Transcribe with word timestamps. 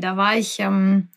Da 0.00 0.16
war 0.16 0.36
ich 0.36 0.58
ähm, 0.60 1.08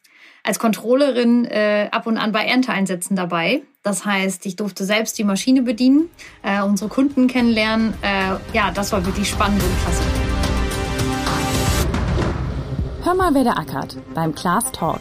als 0.44 0.60
Controllerin 0.60 1.46
äh, 1.46 1.90
ab 1.92 2.08
und 2.08 2.18
an 2.18 2.31
bei 2.31 2.46
Ernteeinsätzen 2.46 3.15
dabei. 3.15 3.61
Das 3.83 4.05
heißt, 4.05 4.46
ich 4.46 4.55
durfte 4.55 4.83
selbst 4.83 5.17
die 5.17 5.23
Maschine 5.23 5.62
bedienen, 5.62 6.09
äh, 6.44 6.62
unsere 6.62 6.89
Kunden 6.89 7.28
kennenlernen. 7.28 7.94
Äh, 8.02 8.55
ja, 8.55 8.71
das 8.71 8.92
war 8.92 9.05
wirklich 9.05 9.29
spannend 9.29 9.62
und 9.62 9.81
klasse. 9.84 10.04
Hör 13.04 13.15
mal, 13.15 13.34
wer 13.34 13.44
der 13.44 13.57
ackert 13.57 13.97
beim 14.13 14.36
Class 14.36 14.72
Talk. 14.72 15.00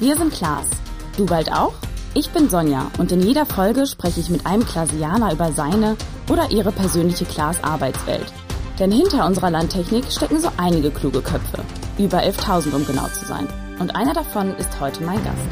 Wir 0.00 0.16
sind 0.16 0.32
Klaas. 0.32 0.68
Du 1.16 1.24
bald 1.24 1.52
auch? 1.52 1.74
Ich 2.14 2.30
bin 2.30 2.48
Sonja 2.48 2.90
und 2.98 3.12
in 3.12 3.20
jeder 3.20 3.46
Folge 3.46 3.86
spreche 3.86 4.20
ich 4.20 4.30
mit 4.30 4.46
einem 4.46 4.66
Klasianer 4.66 5.32
über 5.32 5.52
seine 5.52 5.96
oder 6.28 6.50
ihre 6.50 6.72
persönliche 6.72 7.24
Klaas-Arbeitswelt. 7.24 8.32
Denn 8.78 8.90
hinter 8.90 9.26
unserer 9.26 9.50
Landtechnik 9.50 10.04
stecken 10.10 10.40
so 10.40 10.48
einige 10.56 10.90
kluge 10.90 11.22
Köpfe. 11.22 11.62
Über 11.98 12.18
11.000, 12.18 12.74
um 12.74 12.86
genau 12.86 13.06
zu 13.06 13.24
sein. 13.24 13.48
Und 13.78 13.96
einer 13.96 14.12
davon 14.12 14.54
ist 14.56 14.80
heute 14.80 15.02
mein 15.02 15.22
Gast. 15.24 15.48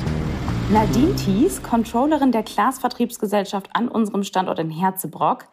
Nadine 0.70 1.16
Thies, 1.16 1.62
Controllerin 1.62 2.32
der 2.32 2.42
Klaas-Vertriebsgesellschaft 2.42 3.70
an 3.72 3.88
unserem 3.88 4.24
Standort 4.24 4.58
in 4.58 4.68
Herzebrock. 4.68 5.46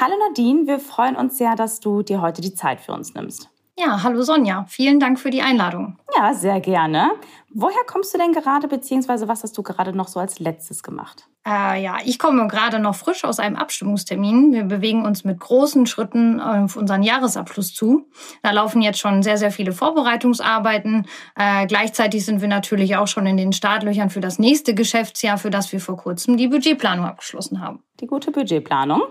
Hallo 0.00 0.14
Nadine, 0.28 0.66
wir 0.66 0.78
freuen 0.78 1.16
uns 1.16 1.36
sehr, 1.36 1.56
dass 1.56 1.80
du 1.80 2.02
dir 2.02 2.22
heute 2.22 2.40
die 2.40 2.54
Zeit 2.54 2.80
für 2.80 2.92
uns 2.92 3.12
nimmst. 3.12 3.50
Ja, 3.78 4.02
hallo 4.02 4.22
Sonja. 4.22 4.64
Vielen 4.66 4.98
Dank 4.98 5.20
für 5.20 5.28
die 5.28 5.42
Einladung. 5.42 5.98
Ja, 6.16 6.34
sehr 6.34 6.60
gerne. 6.60 7.12
Woher 7.52 7.84
kommst 7.86 8.14
du 8.14 8.18
denn 8.18 8.32
gerade, 8.32 8.68
beziehungsweise 8.68 9.26
was 9.26 9.42
hast 9.42 9.58
du 9.58 9.62
gerade 9.62 9.92
noch 9.92 10.08
so 10.08 10.20
als 10.20 10.38
letztes 10.38 10.82
gemacht? 10.82 11.28
Äh, 11.46 11.82
ja, 11.82 11.96
ich 12.04 12.18
komme 12.18 12.46
gerade 12.48 12.78
noch 12.78 12.94
frisch 12.94 13.24
aus 13.24 13.40
einem 13.40 13.56
Abstimmungstermin. 13.56 14.52
Wir 14.52 14.64
bewegen 14.64 15.06
uns 15.06 15.24
mit 15.24 15.40
großen 15.40 15.86
Schritten 15.86 16.38
auf 16.38 16.76
unseren 16.76 17.02
Jahresabschluss 17.02 17.74
zu. 17.74 18.08
Da 18.42 18.50
laufen 18.50 18.82
jetzt 18.82 18.98
schon 18.98 19.22
sehr, 19.22 19.38
sehr 19.38 19.50
viele 19.50 19.72
Vorbereitungsarbeiten. 19.72 21.06
Äh, 21.34 21.66
gleichzeitig 21.66 22.26
sind 22.26 22.42
wir 22.42 22.48
natürlich 22.48 22.96
auch 22.96 23.08
schon 23.08 23.26
in 23.26 23.38
den 23.38 23.52
Startlöchern 23.52 24.10
für 24.10 24.20
das 24.20 24.38
nächste 24.38 24.74
Geschäftsjahr, 24.74 25.38
für 25.38 25.50
das 25.50 25.72
wir 25.72 25.80
vor 25.80 25.96
kurzem 25.96 26.36
die 26.36 26.48
Budgetplanung 26.48 27.06
abgeschlossen 27.06 27.60
haben. 27.60 27.82
Die 28.00 28.06
gute 28.06 28.30
Budgetplanung. 28.30 29.02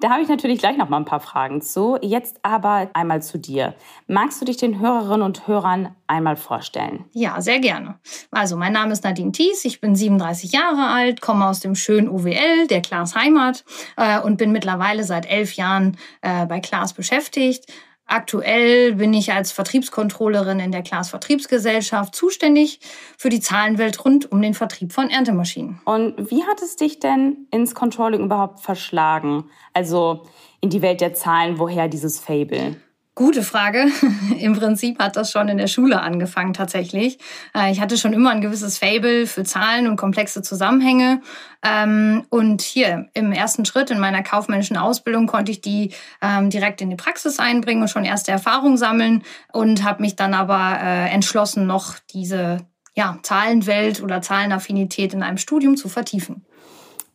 Da 0.00 0.10
habe 0.10 0.22
ich 0.22 0.28
natürlich 0.28 0.58
gleich 0.58 0.76
noch 0.76 0.88
mal 0.88 0.98
ein 0.98 1.04
paar 1.04 1.20
Fragen 1.20 1.62
zu. 1.62 1.98
Jetzt 2.02 2.40
aber 2.42 2.90
einmal 2.94 3.22
zu 3.22 3.38
dir. 3.38 3.74
Magst 4.06 4.40
du 4.40 4.44
dich 4.44 4.56
den 4.56 4.80
Hörerinnen 4.80 5.22
und 5.22 5.46
Hörern 5.48 5.94
einmal 6.06 6.36
vorstellen? 6.46 7.04
Ja, 7.12 7.40
sehr 7.40 7.58
gerne. 7.58 7.98
Also, 8.30 8.56
mein 8.56 8.72
Name 8.72 8.92
ist 8.92 9.04
Nadine 9.04 9.32
Thies, 9.32 9.64
ich 9.64 9.80
bin 9.80 9.96
37 9.96 10.52
Jahre 10.52 10.86
alt, 10.88 11.20
komme 11.20 11.46
aus 11.46 11.60
dem 11.60 11.74
schönen 11.74 12.08
UWL, 12.08 12.66
der 12.68 12.80
Klaas 12.80 13.14
Heimat, 13.14 13.64
äh, 13.96 14.20
und 14.20 14.36
bin 14.36 14.52
mittlerweile 14.52 15.04
seit 15.04 15.26
elf 15.26 15.54
Jahren 15.54 15.96
äh, 16.22 16.46
bei 16.46 16.60
Klaas 16.60 16.92
beschäftigt. 16.92 17.66
Aktuell 18.08 18.94
bin 18.94 19.12
ich 19.12 19.32
als 19.32 19.50
Vertriebskontrollerin 19.50 20.60
in 20.60 20.70
der 20.70 20.82
Klaas 20.82 21.10
Vertriebsgesellschaft 21.10 22.14
zuständig 22.14 22.78
für 23.18 23.30
die 23.30 23.40
Zahlenwelt 23.40 24.04
rund 24.04 24.30
um 24.30 24.40
den 24.40 24.54
Vertrieb 24.54 24.92
von 24.92 25.10
Erntemaschinen. 25.10 25.80
Und 25.84 26.30
wie 26.30 26.44
hat 26.44 26.62
es 26.62 26.76
dich 26.76 27.00
denn 27.00 27.48
ins 27.50 27.74
Controlling 27.74 28.22
überhaupt 28.22 28.60
verschlagen? 28.60 29.50
Also 29.72 30.22
in 30.60 30.70
die 30.70 30.82
Welt 30.82 31.00
der 31.00 31.14
Zahlen, 31.14 31.58
woher 31.58 31.88
dieses 31.88 32.20
Fable? 32.20 32.76
Gute 33.18 33.42
Frage. 33.42 33.86
Im 34.38 34.58
Prinzip 34.58 34.98
hat 34.98 35.16
das 35.16 35.32
schon 35.32 35.48
in 35.48 35.56
der 35.56 35.68
Schule 35.68 36.02
angefangen 36.02 36.52
tatsächlich. 36.52 37.18
Äh, 37.56 37.72
ich 37.72 37.80
hatte 37.80 37.96
schon 37.96 38.12
immer 38.12 38.28
ein 38.28 38.42
gewisses 38.42 38.76
Fable 38.76 39.26
für 39.26 39.42
Zahlen 39.42 39.86
und 39.86 39.96
komplexe 39.96 40.42
Zusammenhänge. 40.42 41.22
Ähm, 41.64 42.26
und 42.28 42.60
hier 42.60 43.08
im 43.14 43.32
ersten 43.32 43.64
Schritt 43.64 43.90
in 43.90 44.00
meiner 44.00 44.22
kaufmännischen 44.22 44.76
Ausbildung 44.76 45.26
konnte 45.26 45.50
ich 45.50 45.62
die 45.62 45.94
ähm, 46.20 46.50
direkt 46.50 46.82
in 46.82 46.90
die 46.90 46.96
Praxis 46.96 47.38
einbringen 47.38 47.80
und 47.80 47.88
schon 47.88 48.04
erste 48.04 48.32
Erfahrungen 48.32 48.76
sammeln 48.76 49.22
und 49.50 49.82
habe 49.82 50.02
mich 50.02 50.16
dann 50.16 50.34
aber 50.34 50.78
äh, 50.78 51.08
entschlossen, 51.08 51.66
noch 51.66 51.94
diese 52.12 52.66
ja, 52.94 53.18
Zahlenwelt 53.22 54.02
oder 54.02 54.20
Zahlenaffinität 54.20 55.14
in 55.14 55.22
einem 55.22 55.38
Studium 55.38 55.78
zu 55.78 55.88
vertiefen. 55.88 56.44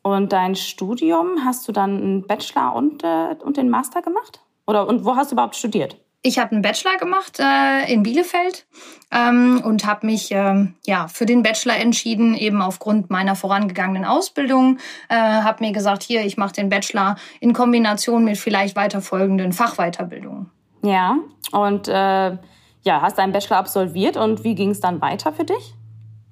Und 0.01 0.33
dein 0.33 0.55
Studium, 0.55 1.45
hast 1.45 1.67
du 1.67 1.71
dann 1.71 1.97
einen 1.97 2.25
Bachelor 2.25 2.73
und, 2.73 3.03
äh, 3.03 3.35
und 3.43 3.57
den 3.57 3.69
Master 3.69 4.01
gemacht? 4.01 4.40
Oder 4.67 4.87
und 4.87 5.05
wo 5.05 5.15
hast 5.15 5.31
du 5.31 5.35
überhaupt 5.35 5.55
studiert? 5.55 5.97
Ich 6.23 6.37
habe 6.37 6.51
einen 6.51 6.61
Bachelor 6.61 6.97
gemacht 6.97 7.39
äh, 7.39 7.91
in 7.91 8.03
Bielefeld 8.03 8.67
ähm, 9.11 9.59
und 9.65 9.87
habe 9.87 10.05
mich 10.05 10.29
ähm, 10.31 10.75
ja 10.85 11.07
für 11.07 11.25
den 11.25 11.41
Bachelor 11.41 11.77
entschieden, 11.77 12.35
eben 12.35 12.61
aufgrund 12.61 13.09
meiner 13.09 13.35
vorangegangenen 13.35 14.05
Ausbildung. 14.05 14.77
Äh, 15.09 15.15
habe 15.15 15.65
mir 15.65 15.71
gesagt, 15.71 16.03
hier, 16.03 16.23
ich 16.23 16.37
mache 16.37 16.53
den 16.53 16.69
Bachelor 16.69 17.15
in 17.39 17.53
Kombination 17.53 18.23
mit 18.23 18.37
vielleicht 18.37 18.75
weiterfolgenden 18.75 19.51
Fachweiterbildungen. 19.51 20.51
Ja, 20.83 21.17
und 21.51 21.87
äh, 21.87 22.37
ja, 22.83 23.01
hast 23.01 23.17
deinen 23.17 23.33
Bachelor 23.33 23.57
absolviert 23.57 24.15
und 24.15 24.43
wie 24.43 24.53
ging 24.53 24.69
es 24.69 24.79
dann 24.79 25.01
weiter 25.01 25.33
für 25.33 25.45
dich? 25.45 25.73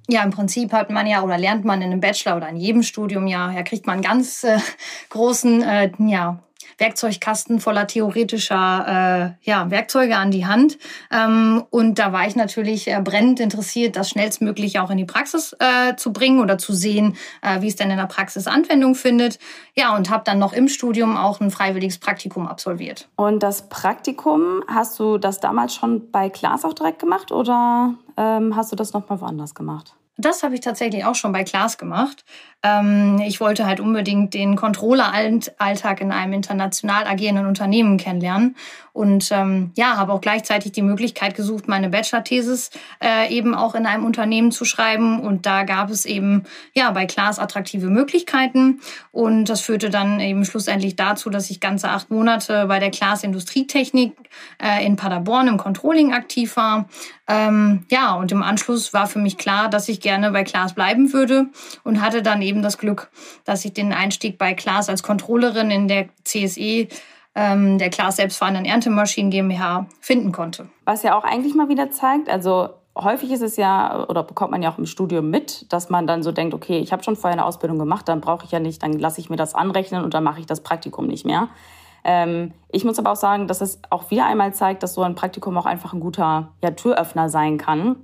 Ja, 0.07 0.23
im 0.23 0.31
Prinzip 0.31 0.73
hat 0.73 0.89
man 0.89 1.05
ja 1.05 1.21
oder 1.21 1.37
lernt 1.37 1.65
man 1.65 1.81
in 1.81 1.91
einem 1.91 1.99
Bachelor 1.99 2.37
oder 2.37 2.49
in 2.49 2.57
jedem 2.57 2.81
Studium 2.81 3.27
ja, 3.27 3.51
ja 3.51 3.61
kriegt 3.61 3.85
man 3.85 3.93
einen 3.95 4.03
ganz 4.03 4.43
äh, 4.43 4.59
großen 5.09 5.61
äh, 5.61 5.91
ja, 5.99 6.39
Werkzeugkasten 6.79 7.59
voller 7.59 7.87
theoretischer 7.87 9.35
äh, 9.43 9.49
ja, 9.49 9.69
Werkzeuge 9.69 10.15
an 10.17 10.31
die 10.31 10.45
Hand. 10.45 10.77
Ähm, 11.11 11.63
und 11.69 11.99
da 11.99 12.13
war 12.13 12.27
ich 12.27 12.35
natürlich 12.35 12.87
äh, 12.87 13.01
brennend 13.03 13.39
interessiert, 13.39 13.95
das 13.95 14.09
schnellstmöglich 14.09 14.79
auch 14.79 14.89
in 14.89 14.97
die 14.97 15.05
Praxis 15.05 15.55
äh, 15.59 15.95
zu 15.95 16.13
bringen 16.13 16.39
oder 16.39 16.57
zu 16.57 16.73
sehen, 16.73 17.17
äh, 17.41 17.61
wie 17.61 17.67
es 17.67 17.75
denn 17.75 17.91
in 17.91 17.97
der 17.97 18.07
Praxis 18.07 18.47
Anwendung 18.47 18.95
findet. 18.95 19.39
Ja, 19.75 19.95
und 19.95 20.09
habe 20.09 20.23
dann 20.25 20.39
noch 20.39 20.53
im 20.53 20.67
Studium 20.67 21.17
auch 21.17 21.39
ein 21.39 21.51
freiwilliges 21.51 21.97
Praktikum 21.99 22.47
absolviert. 22.47 23.09
Und 23.15 23.43
das 23.43 23.69
Praktikum, 23.69 24.63
hast 24.67 24.99
du 24.99 25.17
das 25.17 25.39
damals 25.39 25.75
schon 25.75 26.11
bei 26.11 26.29
Klaas 26.29 26.65
auch 26.65 26.73
direkt 26.73 26.99
gemacht 26.99 27.31
oder 27.31 27.93
ähm, 28.17 28.55
hast 28.55 28.71
du 28.71 28.75
das 28.75 28.93
noch 28.93 29.07
mal 29.09 29.21
woanders 29.21 29.53
gemacht? 29.55 29.95
Das 30.19 30.43
habe 30.43 30.55
ich 30.55 30.61
tatsächlich 30.61 31.05
auch 31.05 31.15
schon 31.15 31.31
bei 31.31 31.45
Klaas 31.45 31.77
gemacht. 31.77 32.25
Ähm, 32.61 33.21
ich 33.25 33.39
wollte 33.39 33.65
halt 33.65 33.79
unbedingt 33.79 34.33
den 34.33 34.57
Controller-Alltag 34.57 36.01
in 36.01 36.11
einem 36.11 36.33
international 36.33 37.07
agierenden 37.07 37.45
Unternehmen 37.45 37.95
kennenlernen. 37.95 38.57
Und 38.91 39.29
ähm, 39.31 39.71
ja, 39.77 39.95
habe 39.95 40.11
auch 40.11 40.19
gleichzeitig 40.19 40.73
die 40.73 40.81
Möglichkeit 40.81 41.35
gesucht, 41.35 41.69
meine 41.69 41.87
Bachelor-Thesis 41.87 42.71
äh, 43.01 43.33
eben 43.33 43.55
auch 43.55 43.75
in 43.75 43.85
einem 43.85 44.03
Unternehmen 44.03 44.51
zu 44.51 44.65
schreiben. 44.65 45.21
Und 45.21 45.45
da 45.45 45.63
gab 45.63 45.89
es 45.89 46.05
eben 46.05 46.43
ja 46.73 46.91
bei 46.91 47.05
Klaas 47.05 47.39
attraktive 47.39 47.87
Möglichkeiten. 47.87 48.81
Und 49.13 49.45
das 49.45 49.61
führte 49.61 49.89
dann 49.89 50.19
eben 50.19 50.43
schlussendlich 50.43 50.97
dazu, 50.97 51.29
dass 51.29 51.49
ich 51.49 51.61
ganze 51.61 51.87
acht 51.87 52.11
Monate 52.11 52.65
bei 52.65 52.79
der 52.79 52.91
Klaas 52.91 53.23
Industrietechnik 53.23 54.17
äh, 54.61 54.85
in 54.85 54.97
Paderborn 54.97 55.47
im 55.47 55.57
Controlling 55.57 56.11
aktiv 56.11 56.57
war. 56.57 56.89
Ähm, 57.29 57.85
ja, 57.91 58.15
und 58.15 58.31
im 58.31 58.41
Anschluss 58.41 58.91
war 58.91 59.05
für 59.05 59.19
mich 59.19 59.37
klar, 59.37 59.69
dass 59.69 59.87
ich 59.87 60.01
gerne 60.01 60.31
bei 60.31 60.43
Klaas 60.43 60.73
bleiben 60.73 61.13
würde 61.13 61.45
und 61.83 62.01
hatte 62.01 62.23
dann 62.23 62.41
eben 62.41 62.63
das 62.63 62.79
Glück, 62.79 63.11
dass 63.45 63.63
ich 63.65 63.73
den 63.73 63.93
Einstieg 63.93 64.39
bei 64.39 64.55
Klaas 64.55 64.89
als 64.89 65.03
Controllerin 65.03 65.69
in 65.69 65.87
der 65.87 66.09
CSE 66.23 66.87
ähm, 67.35 67.77
der 67.77 67.91
Klaas 67.91 68.15
selbstfahrenden 68.15 68.65
Erntemaschinen 68.65 69.29
GmbH 69.29 69.85
finden 70.01 70.31
konnte. 70.31 70.69
Was 70.85 71.03
ja 71.03 71.15
auch 71.15 71.23
eigentlich 71.23 71.53
mal 71.53 71.69
wieder 71.69 71.91
zeigt, 71.91 72.29
also 72.29 72.69
häufig 72.97 73.31
ist 73.31 73.43
es 73.43 73.57
ja, 73.57 74.07
oder 74.09 74.23
bekommt 74.23 74.49
man 74.49 74.63
ja 74.63 74.71
auch 74.71 74.79
im 74.79 74.87
Studium 74.87 75.29
mit, 75.29 75.71
dass 75.71 75.91
man 75.91 76.07
dann 76.07 76.23
so 76.23 76.31
denkt, 76.31 76.55
okay, 76.55 76.79
ich 76.79 76.91
habe 76.91 77.03
schon 77.03 77.15
vorher 77.15 77.37
eine 77.37 77.45
Ausbildung 77.45 77.77
gemacht, 77.77 78.07
dann 78.07 78.21
brauche 78.21 78.45
ich 78.45 78.51
ja 78.51 78.59
nicht, 78.59 78.81
dann 78.81 78.93
lasse 78.93 79.21
ich 79.21 79.29
mir 79.29 79.35
das 79.35 79.53
anrechnen 79.53 80.03
und 80.03 80.15
dann 80.15 80.23
mache 80.23 80.39
ich 80.39 80.47
das 80.47 80.61
Praktikum 80.61 81.05
nicht 81.05 81.27
mehr. 81.27 81.49
Ähm, 82.03 82.53
ich 82.69 82.85
muss 82.85 82.99
aber 82.99 83.11
auch 83.11 83.17
sagen, 83.17 83.47
dass 83.47 83.61
es 83.61 83.79
auch 83.89 84.11
wieder 84.11 84.25
einmal 84.25 84.53
zeigt, 84.53 84.83
dass 84.83 84.93
so 84.93 85.01
ein 85.01 85.15
Praktikum 85.15 85.57
auch 85.57 85.65
einfach 85.65 85.93
ein 85.93 85.99
guter 85.99 86.51
ja, 86.63 86.71
Türöffner 86.71 87.29
sein 87.29 87.57
kann. 87.57 87.95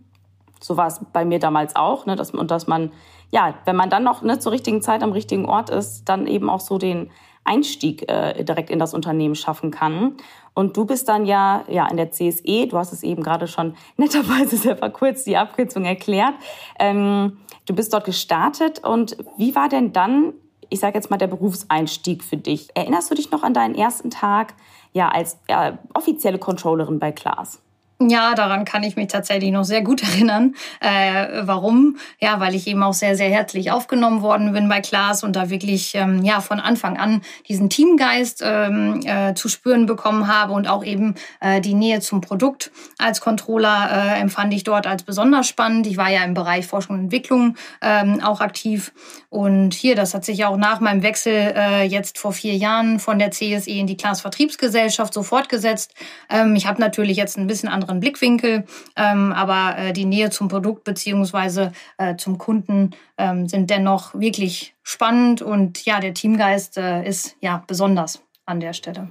So 0.60 0.78
war 0.78 0.88
es 0.88 1.02
bei 1.14 1.26
mir 1.26 1.40
damals 1.40 1.76
auch. 1.76 2.06
Ne, 2.06 2.16
dass, 2.16 2.32
und 2.32 2.52
dass 2.52 2.68
man, 2.68 2.92
ja, 3.32 3.56
wenn 3.66 3.76
man 3.76 3.90
dann 3.90 4.04
noch 4.04 4.22
ne, 4.22 4.40
zur 4.40 4.52
richtigen 4.52 4.82
Zeit 4.82 5.04
am 5.04 5.12
richtigen 5.12 5.46
Ort 5.46 5.70
ist, 5.70 6.06
dann 6.06 6.28
eben 6.28 6.50
auch 6.50 6.60
so 6.60 6.78
den 6.78 7.12
Einstieg 7.46 8.10
äh, 8.12 8.44
direkt 8.44 8.70
in 8.70 8.80
das 8.80 8.94
Unternehmen 8.94 9.36
schaffen 9.36 9.72
kann. 9.72 10.16
Und 10.56 10.76
du 10.78 10.86
bist 10.86 11.08
dann 11.08 11.26
ja, 11.26 11.64
ja 11.68 11.88
in 11.88 11.98
der 11.98 12.12
CSE, 12.12 12.68
du 12.68 12.78
hast 12.78 12.92
es 12.92 13.04
eben 13.04 13.24
gerade 13.24 13.48
schon 13.48 13.76
netterweise 13.98 14.58
sehr 14.58 14.78
verkürzt 14.78 15.28
die 15.28 15.38
Abkürzung 15.38 15.86
erklärt. 15.86 16.34
Ähm, 16.80 17.38
du 17.66 17.76
bist 17.76 17.94
dort 17.94 18.06
gestartet 18.06 18.84
und 18.84 19.18
wie 19.38 19.56
war 19.56 19.70
denn 19.70 19.94
dann 19.94 20.34
ich 20.70 20.80
sage 20.80 20.96
jetzt 20.96 21.10
mal, 21.10 21.18
der 21.18 21.28
Berufseinstieg 21.28 22.24
für 22.24 22.38
dich. 22.38 22.70
Erinnerst 22.76 23.12
du 23.12 23.16
dich 23.16 23.32
noch 23.32 23.44
an 23.44 23.54
deinen 23.54 23.76
ersten 23.76 24.10
Tag 24.10 24.54
ja, 24.94 25.10
als 25.10 25.38
äh, 25.48 25.74
offizielle 25.94 26.40
Controllerin 26.40 27.00
bei 27.00 27.12
Klaas? 27.12 27.62
Ja, 28.02 28.36
daran 28.36 28.66
kann 28.66 28.84
ich 28.84 28.98
mich 28.98 29.08
tatsächlich 29.08 29.52
noch 29.52 29.64
sehr 29.64 29.82
gut 29.82 30.04
erinnern. 30.16 30.56
Äh, 30.82 31.44
warum? 31.44 31.98
Ja, 32.20 32.42
weil 32.42 32.54
ich 32.54 32.68
eben 32.68 32.84
auch 32.84 32.94
sehr, 32.94 33.16
sehr 33.16 33.30
herzlich 33.30 33.72
aufgenommen 33.72 34.22
worden 34.22 34.52
bin 34.52 34.68
bei 34.68 34.82
Klaas 34.82 35.24
und 35.24 35.36
da 35.38 35.50
wirklich 35.50 35.96
ähm, 35.96 36.24
ja 36.24 36.42
von 36.42 36.60
Anfang 36.60 36.98
an 36.98 37.22
diesen 37.48 37.70
Teamgeist 37.70 38.44
ähm, 38.46 39.00
äh, 39.06 39.34
zu 39.34 39.48
spüren 39.48 39.86
bekommen 39.86 40.28
habe 40.28 40.52
und 40.52 40.68
auch 40.68 40.84
eben 40.84 41.16
äh, 41.40 41.62
die 41.62 41.74
Nähe 41.74 42.02
zum 42.02 42.20
Produkt 42.20 42.72
als 42.98 43.22
Controller 43.22 43.90
äh, 43.90 44.20
empfand 44.20 44.54
ich 44.54 44.66
dort 44.66 44.88
als 44.88 45.04
besonders 45.04 45.48
spannend. 45.48 45.88
Ich 45.88 45.96
war 45.96 46.10
ja 46.10 46.24
im 46.26 46.34
Bereich 46.34 46.68
Forschung 46.68 46.98
und 46.98 47.04
Entwicklung 47.06 47.56
ähm, 47.82 48.22
auch 48.22 48.42
aktiv 48.42 48.92
und 49.36 49.74
hier, 49.74 49.96
das 49.96 50.14
hat 50.14 50.24
sich 50.24 50.46
auch 50.46 50.56
nach 50.56 50.80
meinem 50.80 51.04
Wechsel 51.04 51.34
äh, 51.34 51.84
jetzt 51.84 52.18
vor 52.18 52.32
vier 52.32 52.56
Jahren 52.56 53.00
von 53.00 53.20
der 53.20 53.32
CSE 53.32 53.70
in 53.70 53.86
die 53.86 53.98
Klaas 53.98 54.22
Vertriebsgesellschaft 54.22 55.14
so 55.14 55.24
fortgesetzt. 55.24 55.94
Ähm, 56.30 56.56
ich 56.56 56.68
habe 56.68 56.80
natürlich 56.80 57.18
jetzt 57.18 57.38
ein 57.38 57.46
bisschen 57.46 57.68
andere 57.68 57.85
anderen 57.86 58.00
Blickwinkel. 58.00 58.66
Ähm, 58.96 59.32
aber 59.32 59.78
äh, 59.78 59.94
die 59.94 60.06
Nähe 60.06 60.30
zum 60.30 60.48
Produkt 60.48 60.84
beziehungsweise 60.84 61.72
äh, 61.98 62.16
zum 62.16 62.38
Kunden 62.38 62.92
ähm, 63.18 63.48
sind 63.48 63.70
dennoch 63.70 64.14
wirklich 64.16 64.76
spannend 64.84 65.42
und 65.42 65.86
ja, 65.86 66.00
der 66.00 66.14
Teamgeist 66.14 66.78
äh, 66.78 67.08
ist 67.08 67.36
ja 67.42 67.64
besonders 67.68 68.22
an 68.46 68.60
der 68.60 68.74
Stelle. 68.74 69.10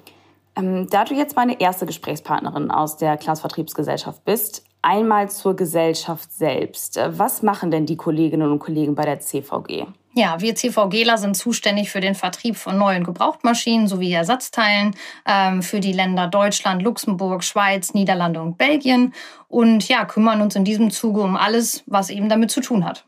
Ähm, 0.56 0.88
da 0.91 1.05
du 1.05 1.15
jetzt 1.15 1.37
meine 1.37 1.61
erste 1.61 1.87
Gesprächspartnerin 1.87 2.71
aus 2.71 2.97
der 2.97 3.17
Klaas 3.17 3.41
Vertriebsgesellschaft 3.41 4.25
bist, 4.25 4.65
einmal 4.82 5.31
zur 5.31 5.56
Gesellschaft 5.56 6.32
selbst. 6.32 7.00
Was 7.09 7.43
machen 7.43 7.70
denn 7.70 7.87
die 7.87 7.97
Kolleginnen 7.97 8.50
und 8.50 8.59
Kollegen 8.59 8.94
bei 8.94 9.05
der 9.05 9.20
CVG? 9.20 9.87
Ja, 10.17 10.41
wir 10.41 10.55
CVGler 10.55 11.19
sind 11.19 11.37
zuständig 11.37 11.91
für 11.91 12.01
den 12.01 12.15
Vertrieb 12.15 12.57
von 12.57 12.79
neuen 12.79 13.03
Gebrauchtmaschinen 13.03 13.89
sowie 13.89 14.13
Ersatzteilen 14.13 14.95
ähm, 15.27 15.61
für 15.61 15.81
die 15.81 15.93
Länder 15.93 16.29
Deutschland, 16.29 16.83
Luxemburg, 16.83 17.43
Schweiz, 17.43 17.95
Niederlande 17.95 18.41
und 18.41 18.57
Belgien 18.57 19.13
und 19.49 19.89
ja, 19.89 20.05
kümmern 20.05 20.41
uns 20.41 20.55
in 20.55 20.65
diesem 20.65 20.93
Zuge 20.93 21.21
um 21.21 21.35
alles, 21.35 21.83
was 21.87 22.11
eben 22.11 22.29
damit 22.29 22.53
zu 22.53 22.61
tun 22.61 22.85
hat. 22.85 23.05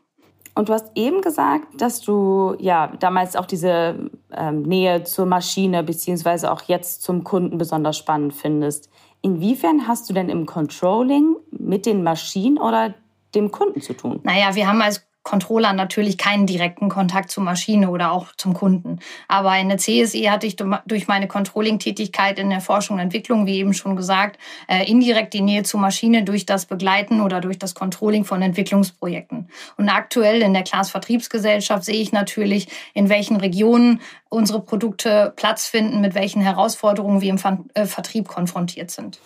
Und 0.53 0.67
du 0.67 0.73
hast 0.73 0.91
eben 0.95 1.21
gesagt, 1.21 1.79
dass 1.79 2.01
du 2.01 2.57
ja 2.59 2.91
damals 2.99 3.37
auch 3.37 3.45
diese 3.45 4.09
ähm, 4.35 4.63
Nähe 4.63 5.05
zur 5.05 5.27
Maschine 5.27 5.83
beziehungsweise 5.83 6.51
auch 6.51 6.63
jetzt 6.63 7.03
zum 7.03 7.23
Kunden 7.23 7.57
besonders 7.57 7.97
spannend 7.97 8.33
findest. 8.33 8.89
Inwiefern 9.21 9.87
hast 9.87 10.09
du 10.09 10.13
denn 10.13 10.27
im 10.27 10.45
Controlling 10.45 11.37
mit 11.51 11.85
den 11.85 12.03
Maschinen 12.03 12.57
oder 12.57 12.95
dem 13.33 13.51
Kunden 13.51 13.81
zu 13.81 13.93
tun? 13.93 14.19
Naja, 14.23 14.55
wir 14.55 14.67
haben 14.67 14.81
als 14.81 15.06
Controller 15.27 15.73
natürlich 15.73 16.17
keinen 16.17 16.47
direkten 16.47 16.87
Kontakt 16.87 17.31
zur 17.31 17.43
Maschine 17.43 17.89
oder 17.89 18.13
auch 18.13 18.27
zum 18.37 18.53
Kunden. 18.53 18.99
Aber 19.27 19.57
in 19.57 19.67
der 19.67 19.77
CSE 19.77 20.31
hatte 20.31 20.47
ich 20.47 20.55
durch 20.55 21.09
meine 21.09 21.27
Controlling-Tätigkeit 21.27 22.39
in 22.39 22.49
der 22.49 22.61
Forschung 22.61 22.95
und 22.95 23.01
Entwicklung, 23.01 23.45
wie 23.45 23.57
eben 23.57 23.73
schon 23.73 23.97
gesagt, 23.97 24.39
äh, 24.69 24.89
indirekt 24.89 25.33
die 25.33 25.41
Nähe 25.41 25.63
zur 25.63 25.81
Maschine 25.81 26.23
durch 26.23 26.45
das 26.45 26.65
Begleiten 26.65 27.19
oder 27.19 27.41
durch 27.41 27.59
das 27.59 27.75
Controlling 27.75 28.23
von 28.23 28.41
Entwicklungsprojekten. 28.41 29.49
Und 29.75 29.89
aktuell 29.89 30.41
in 30.41 30.53
der 30.53 30.63
Class 30.63 30.91
Vertriebsgesellschaft 30.91 31.83
sehe 31.83 32.01
ich 32.01 32.13
natürlich, 32.13 32.69
in 32.93 33.09
welchen 33.09 33.35
Regionen 33.35 33.99
unsere 34.29 34.61
Produkte 34.61 35.33
Platz 35.35 35.67
finden, 35.67 35.99
mit 35.99 36.15
welchen 36.15 36.41
Herausforderungen 36.41 37.19
wir 37.19 37.31
im 37.31 37.67
äh, 37.73 37.85
Vertrieb 37.85 38.29
konfrontiert 38.29 38.91
sind. 38.91 39.19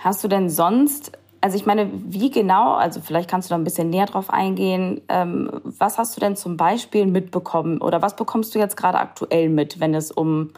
Hast 0.00 0.24
du 0.24 0.28
denn 0.28 0.50
sonst 0.50 1.12
also 1.40 1.56
ich 1.56 1.66
meine, 1.66 1.90
wie 1.92 2.30
genau, 2.30 2.74
also 2.74 3.00
vielleicht 3.00 3.30
kannst 3.30 3.48
du 3.48 3.54
da 3.54 3.58
ein 3.58 3.64
bisschen 3.64 3.90
näher 3.90 4.06
drauf 4.06 4.30
eingehen, 4.30 5.00
ähm, 5.08 5.50
was 5.62 5.98
hast 5.98 6.16
du 6.16 6.20
denn 6.20 6.36
zum 6.36 6.56
Beispiel 6.56 7.06
mitbekommen 7.06 7.80
oder 7.80 8.02
was 8.02 8.16
bekommst 8.16 8.54
du 8.54 8.58
jetzt 8.58 8.76
gerade 8.76 8.98
aktuell 8.98 9.48
mit, 9.48 9.80
wenn 9.80 9.94
es 9.94 10.10
um 10.10 10.50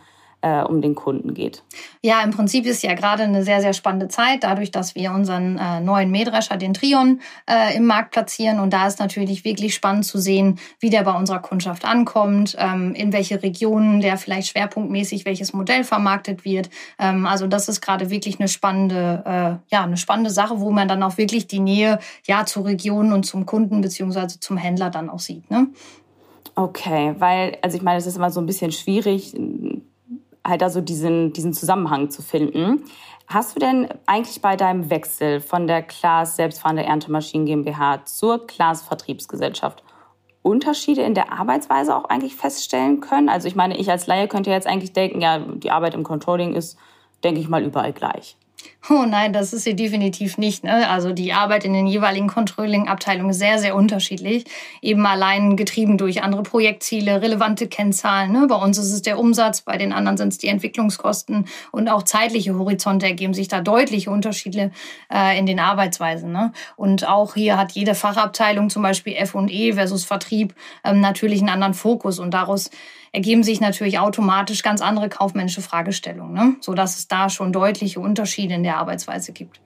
äh, 0.49 0.63
um 0.63 0.81
den 0.81 0.95
Kunden 0.95 1.35
geht. 1.35 1.63
Ja, 2.03 2.23
im 2.23 2.31
Prinzip 2.31 2.67
ist 2.67 2.83
ja 2.83 2.95
gerade 2.95 3.25
eine 3.25 3.43
sehr, 3.43 3.61
sehr 3.61 3.73
spannende 3.73 4.09
Zeit, 4.09 4.45
dadurch, 4.45 4.71
dass 4.71 4.95
wir 4.95 5.13
unseren 5.13 5.59
äh, 5.59 5.81
neuen 5.81 6.11
Mähdrescher, 6.11 6.57
den 6.57 6.75
Trion, 6.75 7.21
äh, 7.47 7.77
im 7.77 7.87
Markt 7.87 8.13
platzieren. 8.13 8.61
Und 8.61 8.73
da 8.73 8.87
ist 8.87 8.99
natürlich 8.99 9.45
wirklich 9.45 9.75
spannend 9.75 10.07
zu 10.07 10.19
sehen, 10.19 10.59
wie 10.81 10.91
der 10.91 11.03
bei 11.03 11.13
unserer 11.13 11.41
Kundschaft 11.41 11.85
ankommt, 11.85 12.57
ähm, 12.59 12.95
in 12.95 13.13
welche 13.13 13.43
Regionen 13.43 14.01
der 14.01 14.17
vielleicht 14.17 14.49
schwerpunktmäßig 14.49 15.25
welches 15.25 15.53
Modell 15.53 15.85
vermarktet 15.85 16.45
wird. 16.45 16.71
Ähm, 16.99 17.27
also 17.27 17.47
das 17.47 17.69
ist 17.69 17.81
gerade 17.81 18.11
wirklich 18.11 18.39
eine 18.39 18.49
spannende, 18.49 19.23
äh, 19.27 19.75
ja, 19.75 19.85
eine 19.85 19.97
spannende 19.97 20.31
Sache, 20.31 20.61
wo 20.61 20.71
man 20.71 20.89
dann 20.89 21.03
auch 21.03 21.19
wirklich 21.19 21.47
die 21.47 21.61
Nähe 21.61 21.99
ja 22.27 22.47
zur 22.47 22.65
Region 22.65 23.13
und 23.13 23.25
zum 23.25 23.47
Kunden 23.47 23.81
beziehungsweise 23.81 24.41
zum 24.41 24.57
Händler 24.57 24.91
dann 24.91 25.11
auch 25.11 25.21
sieht. 25.21 25.51
Ne? 25.51 25.69
Okay, 26.55 27.15
weil, 27.19 27.57
also 27.63 27.77
ich 27.77 27.85
meine, 27.85 27.99
es 27.99 28.07
ist 28.07 28.17
immer 28.17 28.33
so 28.33 28.41
ein 28.41 28.47
bisschen 28.47 28.73
schwierig, 28.73 29.33
halt 30.49 30.63
also 30.63 30.81
diesen, 30.81 31.33
diesen 31.33 31.53
Zusammenhang 31.53 32.11
zu 32.11 32.23
finden. 32.23 32.85
Hast 33.27 33.55
du 33.55 33.61
denn 33.61 33.89
eigentlich 34.07 34.41
bei 34.41 34.57
deinem 34.57 34.89
Wechsel 34.91 35.41
von 35.41 35.67
der 35.67 35.83
Klaas 35.83 36.37
Selbstfahrende 36.37 36.85
Erntemaschinen 36.85 37.47
GmbH 37.47 38.07
zur 38.07 38.47
Klaas 38.47 38.83
Vertriebsgesellschaft 38.83 39.83
Unterschiede 40.43 41.03
in 41.03 41.15
der 41.15 41.31
Arbeitsweise 41.33 41.95
auch 41.95 42.07
eigentlich 42.07 42.37
feststellen 42.37 43.01
können? 43.01 43.29
Also 43.29 43.47
ich 43.47 43.55
meine, 43.55 43.77
ich 43.77 43.91
als 43.91 44.07
Laie 44.07 44.29
könnte 44.29 44.51
jetzt 44.51 44.67
eigentlich 44.67 44.95
denken, 44.95 45.21
ja, 45.21 45.39
die 45.39 45.71
Arbeit 45.71 45.95
im 45.95 46.05
Controlling 46.05 46.55
ist, 46.55 46.79
denke 47.23 47.41
ich 47.41 47.49
mal, 47.49 47.63
überall 47.63 47.93
gleich. 47.93 48.39
Oh 48.91 49.05
nein, 49.07 49.33
das 49.33 49.53
ist 49.53 49.65
sie 49.65 49.75
definitiv 49.75 50.39
nicht. 50.39 50.65
Ne? 50.65 50.89
Also 50.89 51.13
die 51.13 51.33
Arbeit 51.33 51.65
in 51.65 51.75
den 51.75 51.87
jeweiligen 51.87 52.29
Controlling-Abteilungen 52.29 53.31
ist 53.31 53.39
sehr, 53.39 53.59
sehr 53.59 53.75
unterschiedlich. 53.75 54.45
Eben 54.81 55.05
allein 55.05 55.57
getrieben 55.57 55.99
durch 55.99 56.23
andere 56.23 56.43
Projektziele, 56.43 57.21
relevante 57.21 57.67
Kennzahlen. 57.67 58.33
Ne? 58.33 58.47
Bei 58.49 58.55
uns 58.55 58.79
ist 58.79 58.93
es 58.93 59.03
der 59.03 59.19
Umsatz, 59.19 59.61
bei 59.61 59.77
den 59.77 59.93
anderen 59.93 60.17
sind 60.17 60.29
es 60.29 60.39
die 60.39 60.47
Entwicklungskosten 60.47 61.47
und 61.71 61.89
auch 61.89 62.05
zeitliche 62.05 62.57
Horizonte 62.57 63.07
ergeben 63.07 63.35
sich 63.35 63.49
da 63.49 63.61
deutliche 63.61 64.11
Unterschiede 64.11 64.71
äh, 65.13 65.39
in 65.39 65.45
den 65.45 65.61
Arbeitsweisen. 65.61 66.33
Ne? 66.33 66.53
Und 66.77 67.07
auch 67.07 67.35
hier 67.35 67.59
hat 67.59 67.73
jede 67.73 67.95
Fachabteilung, 67.95 68.71
zum 68.71 68.83
Beispiel 68.83 69.17
F&E 69.17 69.73
versus 69.75 70.05
Vertrieb, 70.05 70.55
ähm, 70.85 71.01
natürlich 71.01 71.41
einen 71.41 71.51
anderen 71.51 71.75
Fokus 71.75 72.19
und 72.21 72.33
daraus 72.33 72.71
ergeben 73.13 73.43
sich 73.43 73.61
natürlich 73.61 73.99
automatisch 73.99 74.63
ganz 74.63 74.81
andere 74.81 75.09
kaufmännische 75.09 75.63
Fragestellungen, 75.63 76.35
ne? 76.35 76.57
sodass 76.61 76.99
es 76.99 77.09
da 77.09 77.31
schon 77.31 77.53
deutliche 77.53 78.01
Unterschiede 78.01 78.55
in 78.55 78.63
der 78.69 78.79
Arbeitsweise 78.79 79.33
gibt. 79.33 79.61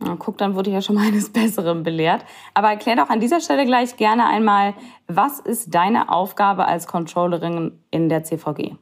Na, 0.00 0.16
guck, 0.16 0.38
dann 0.38 0.54
wurde 0.54 0.70
ich 0.70 0.74
ja 0.74 0.82
schon 0.82 0.94
mal 0.94 1.06
eines 1.08 1.30
Besseren 1.32 1.82
belehrt. 1.82 2.24
Aber 2.54 2.70
erklär 2.70 2.96
doch 2.96 3.10
an 3.10 3.20
dieser 3.20 3.40
Stelle 3.40 3.66
gleich 3.66 3.96
gerne 3.96 4.26
einmal, 4.26 4.74
was 5.06 5.40
ist 5.40 5.74
deine 5.74 6.10
Aufgabe 6.10 6.66
als 6.66 6.86
Controllerin 6.86 7.78
in 7.90 8.08
der 8.08 8.24
CVG? 8.24 8.76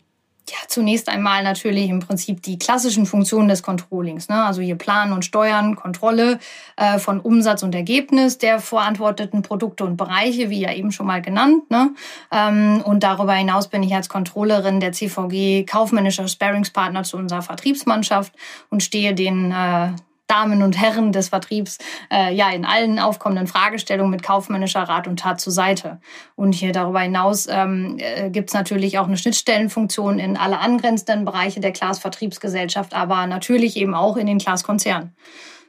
Ja, 0.48 0.58
zunächst 0.68 1.08
einmal 1.08 1.42
natürlich 1.42 1.88
im 1.88 1.98
Prinzip 1.98 2.40
die 2.40 2.56
klassischen 2.56 3.04
Funktionen 3.04 3.48
des 3.48 3.64
Controllings. 3.64 4.28
Ne? 4.28 4.44
Also 4.44 4.62
hier 4.62 4.76
Planen 4.76 5.12
und 5.12 5.24
Steuern, 5.24 5.74
Kontrolle 5.74 6.38
äh, 6.76 7.00
von 7.00 7.18
Umsatz 7.18 7.64
und 7.64 7.74
Ergebnis 7.74 8.38
der 8.38 8.60
verantworteten 8.60 9.42
Produkte 9.42 9.84
und 9.84 9.96
Bereiche, 9.96 10.48
wie 10.48 10.60
ja 10.60 10.72
eben 10.72 10.92
schon 10.92 11.06
mal 11.06 11.20
genannt. 11.20 11.68
Ne? 11.68 11.90
Ähm, 12.30 12.80
und 12.84 13.02
darüber 13.02 13.34
hinaus 13.34 13.66
bin 13.66 13.82
ich 13.82 13.92
als 13.92 14.08
Controllerin 14.08 14.78
der 14.78 14.92
CVG 14.92 15.64
kaufmännischer 15.64 16.28
Sparingspartner 16.28 17.02
zu 17.02 17.16
unserer 17.16 17.42
Vertriebsmannschaft 17.42 18.32
und 18.70 18.84
stehe 18.84 19.14
den 19.14 19.50
äh, 19.50 19.88
Damen 20.26 20.62
und 20.62 20.80
Herren 20.80 21.12
des 21.12 21.28
Vertriebs 21.28 21.78
äh, 22.12 22.34
ja 22.34 22.50
in 22.50 22.64
allen 22.64 22.98
aufkommenden 22.98 23.46
Fragestellungen 23.46 24.10
mit 24.10 24.22
kaufmännischer 24.22 24.82
Rat 24.82 25.06
und 25.06 25.20
Tat 25.20 25.40
zur 25.40 25.52
Seite. 25.52 26.00
Und 26.34 26.54
hier 26.54 26.72
darüber 26.72 27.00
hinaus 27.00 27.46
ähm, 27.48 27.96
äh, 27.98 28.30
gibt 28.30 28.50
es 28.50 28.54
natürlich 28.54 28.98
auch 28.98 29.06
eine 29.06 29.16
Schnittstellenfunktion 29.16 30.18
in 30.18 30.36
alle 30.36 30.58
angrenzenden 30.58 31.24
Bereiche 31.24 31.60
der 31.60 31.72
Klaas 31.72 31.98
Vertriebsgesellschaft, 31.98 32.94
aber 32.94 33.26
natürlich 33.26 33.76
eben 33.76 33.94
auch 33.94 34.16
in 34.16 34.26
den 34.26 34.38
Klaas 34.38 34.64
Konzern. 34.64 35.14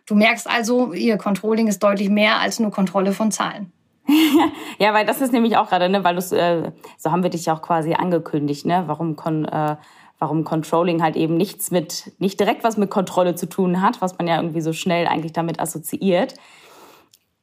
Du 0.07 0.15
merkst 0.15 0.49
also, 0.49 0.93
ihr 0.93 1.17
Controlling 1.17 1.67
ist 1.67 1.83
deutlich 1.83 2.09
mehr 2.09 2.39
als 2.39 2.59
nur 2.59 2.71
Kontrolle 2.71 3.11
von 3.11 3.31
Zahlen. 3.31 3.73
ja, 4.79 4.93
weil 4.93 5.05
das 5.05 5.19
ist 5.19 5.33
nämlich 5.33 5.57
auch 5.57 5.69
gerade, 5.69 5.89
ne, 5.89 6.03
weil 6.03 6.17
äh, 6.17 6.71
so 6.97 7.11
haben 7.11 7.23
wir 7.23 7.29
dich 7.29 7.45
ja 7.45 7.53
auch 7.53 7.61
quasi 7.61 7.93
angekündigt, 7.93 8.65
ne, 8.65 8.83
warum 8.87 9.17
kon, 9.17 9.45
äh, 9.45 9.75
warum 10.19 10.43
Controlling 10.43 11.01
halt 11.03 11.15
eben 11.15 11.37
nichts 11.37 11.71
mit, 11.71 12.11
nicht 12.17 12.39
direkt 12.39 12.63
was 12.63 12.77
mit 12.77 12.89
Kontrolle 12.89 13.35
zu 13.35 13.47
tun 13.47 13.81
hat, 13.81 14.01
was 14.01 14.17
man 14.17 14.27
ja 14.27 14.37
irgendwie 14.37 14.61
so 14.61 14.73
schnell 14.73 15.07
eigentlich 15.07 15.33
damit 15.33 15.59
assoziiert. 15.59 16.33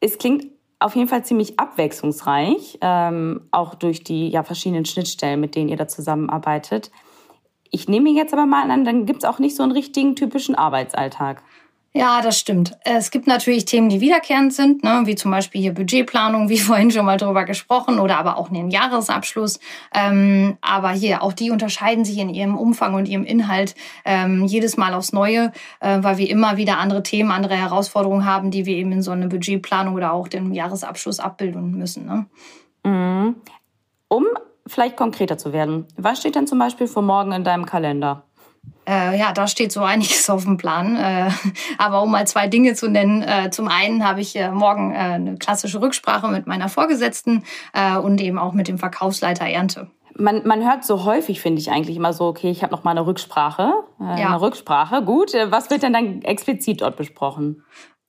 Es 0.01 0.19
klingt 0.19 0.47
auf 0.81 0.97
jeden 0.97 1.09
Fall 1.09 1.25
ziemlich 1.25 1.59
abwechslungsreich, 1.59 2.79
ähm, 2.81 3.49
auch 3.53 3.75
durch 3.75 4.05
die 4.05 4.29
ja, 4.29 4.43
verschiedenen 4.43 4.85
Schnittstellen, 4.85 5.41
mit 5.41 5.55
denen 5.55 5.69
ihr 5.69 5.77
da 5.77 5.89
zusammenarbeitet. 5.89 6.91
Ich 7.71 7.89
nehme 7.89 8.11
jetzt 8.11 8.33
aber 8.33 8.47
mal 8.47 8.71
an, 8.71 8.85
dann 8.85 9.07
gibt 9.07 9.23
es 9.23 9.29
auch 9.29 9.39
nicht 9.39 9.57
so 9.57 9.63
einen 9.63 9.73
richtigen 9.73 10.15
typischen 10.15 10.55
Arbeitsalltag. 10.55 11.43
Ja, 11.97 12.23
das 12.23 12.41
stimmt. 12.41 12.77
Es 12.83 13.13
gibt 13.13 13.29
natürlich 13.29 13.67
Themen, 13.67 13.89
die 13.89 14.01
wiederkehrend 14.01 14.53
sind, 14.53 14.83
ne, 14.83 15.03
wie 15.05 15.15
zum 15.15 15.31
Beispiel 15.31 15.61
hier 15.61 15.73
Budgetplanung, 15.73 16.49
wie 16.49 16.59
vorhin 16.59 16.91
schon 16.91 17.07
mal 17.07 17.19
drüber 17.19 17.45
gesprochen, 17.45 18.01
oder 18.01 18.19
aber 18.19 18.37
auch 18.37 18.51
einen 18.51 18.69
Jahresabschluss. 18.69 19.61
Ähm, 19.95 20.59
aber 20.61 20.91
hier, 20.91 21.23
auch 21.23 21.33
die 21.33 21.53
unterscheiden 21.53 22.05
sich 22.05 22.19
in 22.19 22.31
ihrem 22.31 22.59
Umfang 22.59 22.95
und 22.95 23.07
ihrem 23.07 23.23
Inhalt 23.23 23.77
ähm, 24.05 24.45
jedes 24.45 24.77
Mal 24.77 24.93
aufs 24.93 25.13
Neue, 25.13 25.53
äh, 25.79 25.99
weil 26.01 26.19
wir 26.19 26.29
immer 26.29 26.57
wieder 26.57 26.79
andere 26.79 27.05
Themen, 27.05 27.31
andere 27.31 27.55
Herausforderungen 27.55 28.25
haben, 28.25 28.51
die 28.51 28.67
wir 28.67 28.75
eben 28.75 28.91
in 28.91 29.03
so 29.03 29.13
eine 29.13 29.29
Budgetplanung 29.29 29.95
oder 29.95 30.13
auch 30.13 30.27
den 30.27 30.53
Jahresabschluss 30.53 31.21
abbilden 31.21 31.79
müssen. 31.79 32.07
Ne? 32.07 32.27
Mhm. 32.83 33.37
Um 34.09 34.27
vielleicht 34.67 34.97
konkreter 34.97 35.39
zu 35.39 35.53
werden, 35.53 35.87
was 35.97 36.19
steht 36.19 36.35
denn 36.35 36.49
zum 36.49 36.59
Beispiel 36.59 36.89
für 36.89 37.03
morgen 37.03 37.31
in 37.31 37.45
deinem 37.45 37.67
Kalender? 37.67 38.25
Äh, 38.87 39.19
ja, 39.19 39.33
da 39.33 39.47
steht 39.47 39.73
so 39.73 39.81
einiges 39.85 40.29
auf 40.31 40.45
dem 40.45 40.57
Plan. 40.57 40.97
Äh, 40.97 41.31
aber 41.79 42.03
um 42.03 42.11
mal 42.11 42.27
zwei 42.27 42.49
Dinge 42.49 42.75
zu 42.75 42.89
nennen. 42.89 43.23
Äh, 43.23 43.51
zum 43.51 43.69
einen 43.69 44.07
habe 44.07 44.21
ich 44.21 44.37
äh, 44.37 44.51
morgen 44.51 44.93
äh, 44.93 44.99
eine 44.99 45.37
klassische 45.37 45.81
Rücksprache 45.81 46.29
mit 46.29 46.47
meiner 46.47 46.69
Vorgesetzten 46.69 47.45
äh, 47.73 47.97
und 47.97 48.21
eben 48.21 48.39
auch 48.39 48.53
mit 48.53 48.69
dem 48.69 48.79
Verkaufsleiter 48.79 49.47
Ernte. 49.47 49.91
Man, 50.17 50.47
man 50.47 50.65
hört 50.65 50.85
so 50.85 51.05
häufig, 51.05 51.41
finde 51.41 51.61
ich 51.61 51.73
eigentlich 51.73 51.97
immer 51.97 52.13
so, 52.13 52.27
okay, 52.27 52.49
ich 52.49 52.63
habe 52.63 52.71
noch 52.71 52.85
mal 52.85 52.93
eine 52.93 53.05
Rücksprache. 53.05 53.73
ja. 53.99 54.07
Eine 54.07 54.41
Rücksprache, 54.41 55.03
gut. 55.03 55.33
Was 55.49 55.71
wird 55.71 55.83
denn 55.83 55.93
dann 55.93 56.23
explizit 56.23 56.83
dort 56.83 56.97
besprochen? 56.97 57.65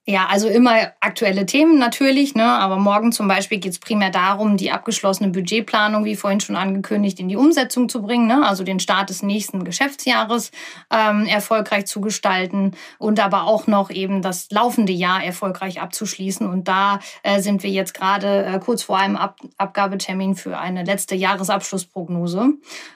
Ja, 0.08 0.28
also 0.28 0.48
immer 0.48 0.92
aktuelle 1.00 1.48
Themen 1.48 1.80
natürlich, 1.80 2.36
ne? 2.36 2.46
aber 2.46 2.78
morgen 2.78 3.12
zum 3.12 3.28
Beispiel 3.28 3.58
geht 3.58 3.72
es 3.72 3.80
primär 3.80 4.12
darum, 4.12 4.56
die 4.56 4.72
abgeschlossene 4.72 5.32
Budgetplanung, 5.32 6.06
wie 6.06 6.16
vorhin 6.16 6.40
schon 6.40 6.56
angekündigt, 6.56 7.20
in 7.20 7.28
die 7.28 7.36
Umsetzung 7.36 7.90
zu 7.90 8.04
bringen, 8.04 8.28
ne? 8.28 8.46
also 8.46 8.64
den 8.64 8.80
Start 8.80 9.10
des 9.10 9.24
nächsten 9.24 9.64
Geschäftsjahres 9.64 10.52
ähm, 10.92 11.26
erfolgreich 11.26 11.88
zu 11.88 12.02
gestalten 12.02 12.74
und 13.00 13.20
aber 13.20 13.46
auch 13.46 13.66
noch 13.66 13.90
eben 13.90 14.22
das 14.22 14.52
laufende 14.52 14.94
Jahr 14.94 15.24
erfolgreich 15.24 15.82
abzuschließen. 15.82 16.48
Und 16.48 16.68
da 16.68 17.00
äh, 17.24 17.42
sind 17.42 17.64
wir 17.64 17.72
jetzt 17.72 17.96
gerade 17.96 18.46
äh, 18.46 18.60
kurz 18.60 18.84
vor 18.84 19.00
einem 19.00 19.16
Ab 19.16 19.40
Abgabetermin 19.58 20.36
für 20.36 20.60
eine 20.60 20.84
letzte 20.84 21.16
Jahresabschlussprognose. 21.16 22.50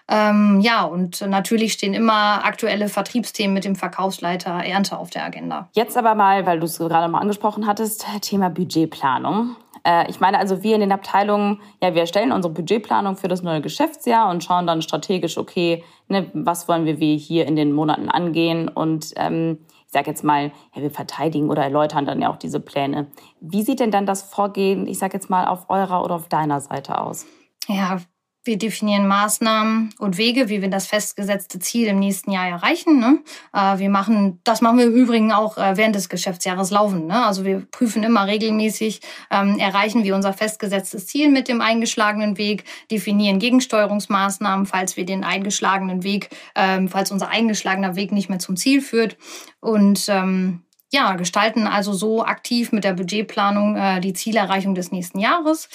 Ähm, 0.07 0.59
ja, 0.61 0.83
und 0.83 1.21
natürlich 1.21 1.73
stehen 1.73 1.95
immer 1.95 2.45
aktuelle 2.45 2.87
Vertriebsthemen 2.87 3.53
mit 3.53 3.65
dem 3.65 3.75
Verkaufsleiter 3.75 4.51
Ernte 4.51 4.97
auf 4.97 5.09
der 5.09 5.23
Agenda. 5.23 5.69
Jetzt 5.73 5.97
aber 5.97 6.13
mal, 6.13 6.45
weil 6.45 6.59
du 6.59 6.65
es 6.65 6.77
gerade 6.77 6.98
gerade 6.99 7.11
mal 7.11 7.19
angesprochen 7.19 7.65
hattest, 7.65 8.05
Thema 8.21 8.49
Budgetplanung. 8.49 9.55
Äh, 9.85 10.09
ich 10.09 10.19
meine 10.19 10.37
also, 10.37 10.63
wir 10.63 10.75
in 10.75 10.81
den 10.81 10.91
Abteilungen, 10.91 11.61
ja, 11.81 11.93
wir 11.93 12.01
erstellen 12.01 12.31
unsere 12.31 12.53
Budgetplanung 12.53 13.15
für 13.15 13.27
das 13.27 13.41
neue 13.41 13.61
Geschäftsjahr 13.61 14.29
und 14.29 14.43
schauen 14.43 14.67
dann 14.67 14.81
strategisch, 14.81 15.37
okay, 15.37 15.83
ne, 16.09 16.29
was 16.33 16.67
wollen 16.67 16.85
wir 16.85 16.99
wie 16.99 17.17
hier 17.17 17.47
in 17.47 17.55
den 17.55 17.71
Monaten 17.71 18.09
angehen 18.09 18.67
und 18.67 19.13
ähm, 19.15 19.59
ich 19.85 19.93
sage 19.93 20.09
jetzt 20.09 20.23
mal, 20.23 20.51
ja, 20.75 20.81
wir 20.81 20.91
verteidigen 20.91 21.49
oder 21.49 21.63
erläutern 21.63 22.05
dann 22.05 22.21
ja 22.21 22.29
auch 22.29 22.37
diese 22.37 22.59
Pläne. 22.59 23.07
Wie 23.39 23.63
sieht 23.63 23.79
denn 23.79 23.91
dann 23.91 24.05
das 24.05 24.21
Vorgehen, 24.21 24.85
ich 24.85 24.99
sage 24.99 25.13
jetzt 25.13 25.29
mal, 25.29 25.47
auf 25.47 25.69
eurer 25.69 26.03
oder 26.03 26.15
auf 26.15 26.27
deiner 26.27 26.59
Seite 26.59 27.01
aus? 27.01 27.25
Ja, 27.67 27.99
wir 28.43 28.57
definieren 28.57 29.07
Maßnahmen 29.07 29.93
und 29.99 30.17
Wege, 30.17 30.47
wie 30.49 30.61
wir 30.61 30.69
das 30.69 30.87
festgesetzte 30.87 31.59
Ziel 31.59 31.87
im 31.87 31.99
nächsten 31.99 32.31
Jahr 32.31 32.47
erreichen. 32.47 32.99
Ne? 32.99 33.19
Äh, 33.53 33.79
wir 33.79 33.89
machen, 33.89 34.39
das 34.43 34.61
machen 34.61 34.77
wir 34.77 34.85
im 34.85 34.93
Übrigen 34.93 35.31
auch 35.31 35.57
äh, 35.57 35.75
während 35.75 35.95
des 35.95 36.09
Geschäftsjahres 36.09 36.71
laufen. 36.71 37.07
Ne? 37.07 37.25
Also 37.25 37.43
wir 37.43 37.65
prüfen 37.71 38.03
immer 38.03 38.27
regelmäßig, 38.27 39.01
ähm, 39.29 39.59
erreichen 39.59 40.03
wir 40.03 40.15
unser 40.15 40.33
festgesetztes 40.33 41.07
Ziel 41.07 41.29
mit 41.29 41.47
dem 41.47 41.59
eingeschlagenen 41.59 42.37
Weg, 42.37 42.63
definieren 42.89 43.39
Gegensteuerungsmaßnahmen, 43.39 44.65
falls 44.65 44.95
wir 44.95 45.05
den 45.05 45.23
eingeschlagenen 45.23 46.03
Weg, 46.03 46.29
ähm, 46.55 46.87
falls 46.87 47.11
unser 47.11 47.29
eingeschlagener 47.29 47.95
Weg 47.95 48.11
nicht 48.11 48.29
mehr 48.29 48.39
zum 48.39 48.55
Ziel 48.55 48.81
führt 48.81 49.17
und 49.59 50.07
ähm, 50.07 50.63
ja, 50.91 51.15
gestalten 51.15 51.67
also 51.67 51.93
so 51.93 52.23
aktiv 52.23 52.71
mit 52.71 52.83
der 52.83 52.93
Budgetplanung 52.93 53.75
äh, 53.75 53.99
die 53.99 54.13
Zielerreichung 54.13 54.75
des 54.75 54.91
nächsten 54.91 55.19
Jahres. 55.19 55.69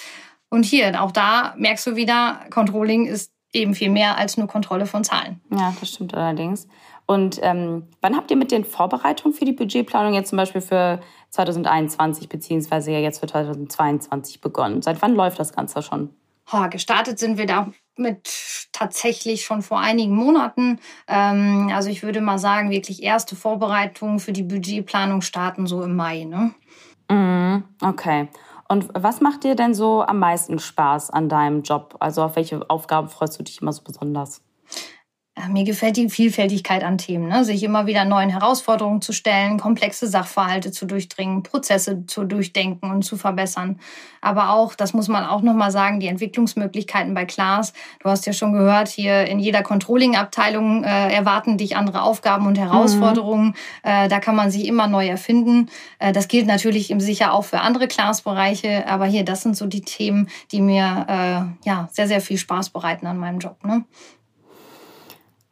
Und 0.54 0.64
hier, 0.64 1.02
auch 1.02 1.10
da 1.10 1.52
merkst 1.56 1.84
du 1.84 1.96
wieder, 1.96 2.38
Controlling 2.50 3.06
ist 3.06 3.32
eben 3.52 3.74
viel 3.74 3.90
mehr 3.90 4.16
als 4.16 4.36
nur 4.36 4.46
Kontrolle 4.46 4.86
von 4.86 5.02
Zahlen. 5.02 5.40
Ja, 5.50 5.74
das 5.80 5.90
stimmt 5.90 6.14
allerdings. 6.14 6.68
Und 7.06 7.40
ähm, 7.42 7.88
wann 8.00 8.16
habt 8.16 8.30
ihr 8.30 8.36
mit 8.36 8.52
den 8.52 8.64
Vorbereitungen 8.64 9.36
für 9.36 9.44
die 9.44 9.52
Budgetplanung 9.52 10.14
jetzt 10.14 10.28
zum 10.28 10.36
Beispiel 10.36 10.60
für 10.60 11.00
2021 11.30 12.28
beziehungsweise 12.28 12.92
ja 12.92 13.00
jetzt 13.00 13.18
für 13.18 13.26
2022 13.26 14.40
begonnen? 14.40 14.80
Seit 14.80 15.02
wann 15.02 15.16
läuft 15.16 15.40
das 15.40 15.52
Ganze 15.52 15.82
schon? 15.82 16.10
Oh, 16.52 16.68
gestartet 16.70 17.18
sind 17.18 17.36
wir 17.36 17.46
da 17.46 17.72
mit 17.96 18.68
tatsächlich 18.70 19.44
schon 19.44 19.60
vor 19.60 19.80
einigen 19.80 20.14
Monaten. 20.14 20.78
Ähm, 21.08 21.68
also 21.74 21.90
ich 21.90 22.04
würde 22.04 22.20
mal 22.20 22.38
sagen, 22.38 22.70
wirklich 22.70 23.02
erste 23.02 23.34
Vorbereitungen 23.34 24.20
für 24.20 24.32
die 24.32 24.44
Budgetplanung 24.44 25.20
starten 25.20 25.66
so 25.66 25.82
im 25.82 25.96
Mai. 25.96 26.24
Ne? 26.24 26.54
Mm, 27.10 27.64
okay. 27.82 28.28
Und 28.68 28.88
was 28.94 29.20
macht 29.20 29.44
dir 29.44 29.54
denn 29.54 29.74
so 29.74 30.02
am 30.02 30.18
meisten 30.18 30.58
Spaß 30.58 31.10
an 31.10 31.28
deinem 31.28 31.62
Job? 31.62 31.96
Also 32.00 32.22
auf 32.22 32.36
welche 32.36 32.68
Aufgaben 32.70 33.08
freust 33.08 33.38
du 33.38 33.44
dich 33.44 33.60
immer 33.60 33.72
so 33.72 33.82
besonders? 33.82 34.42
Mir 35.48 35.64
gefällt 35.64 35.96
die 35.96 36.08
Vielfältigkeit 36.08 36.84
an 36.84 36.96
Themen, 36.96 37.26
ne? 37.26 37.44
sich 37.44 37.64
immer 37.64 37.86
wieder 37.86 38.04
neuen 38.04 38.30
Herausforderungen 38.30 39.02
zu 39.02 39.12
stellen, 39.12 39.58
komplexe 39.58 40.06
Sachverhalte 40.06 40.70
zu 40.70 40.86
durchdringen, 40.86 41.42
Prozesse 41.42 42.06
zu 42.06 42.22
durchdenken 42.22 42.92
und 42.92 43.02
zu 43.02 43.16
verbessern. 43.16 43.80
Aber 44.20 44.50
auch, 44.50 44.76
das 44.76 44.94
muss 44.94 45.08
man 45.08 45.24
auch 45.24 45.42
nochmal 45.42 45.72
sagen, 45.72 45.98
die 45.98 46.06
Entwicklungsmöglichkeiten 46.06 47.14
bei 47.14 47.24
Klaas. 47.24 47.72
Du 47.98 48.08
hast 48.08 48.26
ja 48.26 48.32
schon 48.32 48.52
gehört, 48.52 48.86
hier 48.86 49.26
in 49.26 49.40
jeder 49.40 49.64
Controlling-Abteilung 49.64 50.84
äh, 50.84 51.12
erwarten 51.12 51.58
dich 51.58 51.76
andere 51.76 52.02
Aufgaben 52.02 52.46
und 52.46 52.56
Herausforderungen. 52.56 53.48
Mhm. 53.48 53.54
Äh, 53.82 54.08
da 54.08 54.20
kann 54.20 54.36
man 54.36 54.52
sich 54.52 54.68
immer 54.68 54.86
neu 54.86 55.08
erfinden. 55.08 55.68
Äh, 55.98 56.12
das 56.12 56.28
gilt 56.28 56.46
natürlich 56.46 56.92
im 56.92 57.00
sicher 57.00 57.32
auch 57.32 57.44
für 57.44 57.60
andere 57.60 57.88
Klaas-Bereiche. 57.88 58.86
Aber 58.86 59.06
hier, 59.06 59.24
das 59.24 59.42
sind 59.42 59.56
so 59.56 59.66
die 59.66 59.82
Themen, 59.82 60.28
die 60.52 60.60
mir 60.60 61.06
äh, 61.08 61.68
ja 61.68 61.88
sehr, 61.90 62.06
sehr 62.06 62.20
viel 62.20 62.38
Spaß 62.38 62.70
bereiten 62.70 63.08
an 63.08 63.18
meinem 63.18 63.40
Job. 63.40 63.64
Ne? 63.64 63.84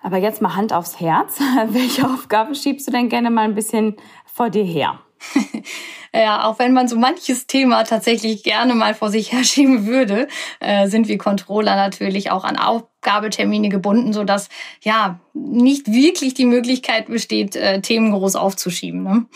Aber 0.02 0.18
jetzt 0.18 0.42
mal 0.42 0.56
Hand 0.56 0.73
aufs 0.73 1.00
Herz. 1.00 1.38
Welche 1.68 2.04
Aufgabe 2.04 2.54
schiebst 2.54 2.87
du 2.87 2.92
denn 2.92 3.09
gerne 3.09 3.30
mal 3.30 3.42
ein 3.42 3.54
bisschen 3.54 3.97
vor 4.26 4.50
dir 4.50 4.64
her? 4.64 5.00
ja, 6.12 6.44
auch 6.44 6.59
wenn 6.59 6.73
man 6.73 6.88
so 6.88 6.97
manches 6.97 7.47
Thema 7.47 7.85
tatsächlich 7.85 8.42
gerne 8.42 8.75
mal 8.75 8.94
vor 8.94 9.11
sich 9.11 9.32
herschieben 9.32 9.87
würde, 9.87 10.28
äh, 10.61 10.88
sind 10.88 11.09
wir 11.09 11.18
Controller 11.18 11.76
natürlich 11.76 12.30
auch 12.30 12.44
an 12.44 12.56
Aufgabetermine 12.56 13.68
gebunden, 13.68 14.12
sodass 14.12 14.49
ja 14.82 15.21
nicht 15.32 15.92
wirklich 15.92 16.35
die 16.35 16.47
Möglichkeit 16.47 17.06
besteht, 17.06 17.56
äh, 17.56 17.80
Themen 17.80 18.11
groß 18.12 18.37
aufzuschieben. 18.37 19.02
Ne? 19.02 19.26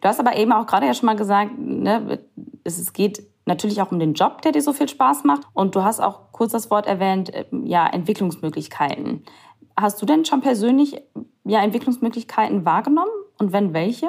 Du 0.00 0.08
hast 0.08 0.20
aber 0.20 0.36
eben 0.36 0.52
auch 0.52 0.66
gerade 0.66 0.86
ja 0.86 0.94
schon 0.94 1.06
mal 1.06 1.16
gesagt, 1.16 1.52
ne, 1.58 2.20
es 2.64 2.92
geht 2.92 3.22
natürlich 3.44 3.80
auch 3.80 3.90
um 3.90 3.98
den 3.98 4.14
Job, 4.14 4.42
der 4.42 4.52
dir 4.52 4.62
so 4.62 4.72
viel 4.72 4.88
Spaß 4.88 5.24
macht. 5.24 5.42
Und 5.52 5.74
du 5.74 5.82
hast 5.82 6.00
auch 6.00 6.32
kurz 6.32 6.52
das 6.52 6.70
Wort 6.70 6.86
erwähnt, 6.86 7.32
äh, 7.34 7.44
ja, 7.64 7.86
Entwicklungsmöglichkeiten. 7.86 9.24
Hast 9.82 10.00
du 10.00 10.06
denn 10.06 10.24
schon 10.24 10.40
persönlich 10.40 11.02
ja, 11.42 11.60
Entwicklungsmöglichkeiten 11.60 12.64
wahrgenommen 12.64 13.10
und 13.38 13.52
wenn 13.52 13.74
welche? 13.74 14.08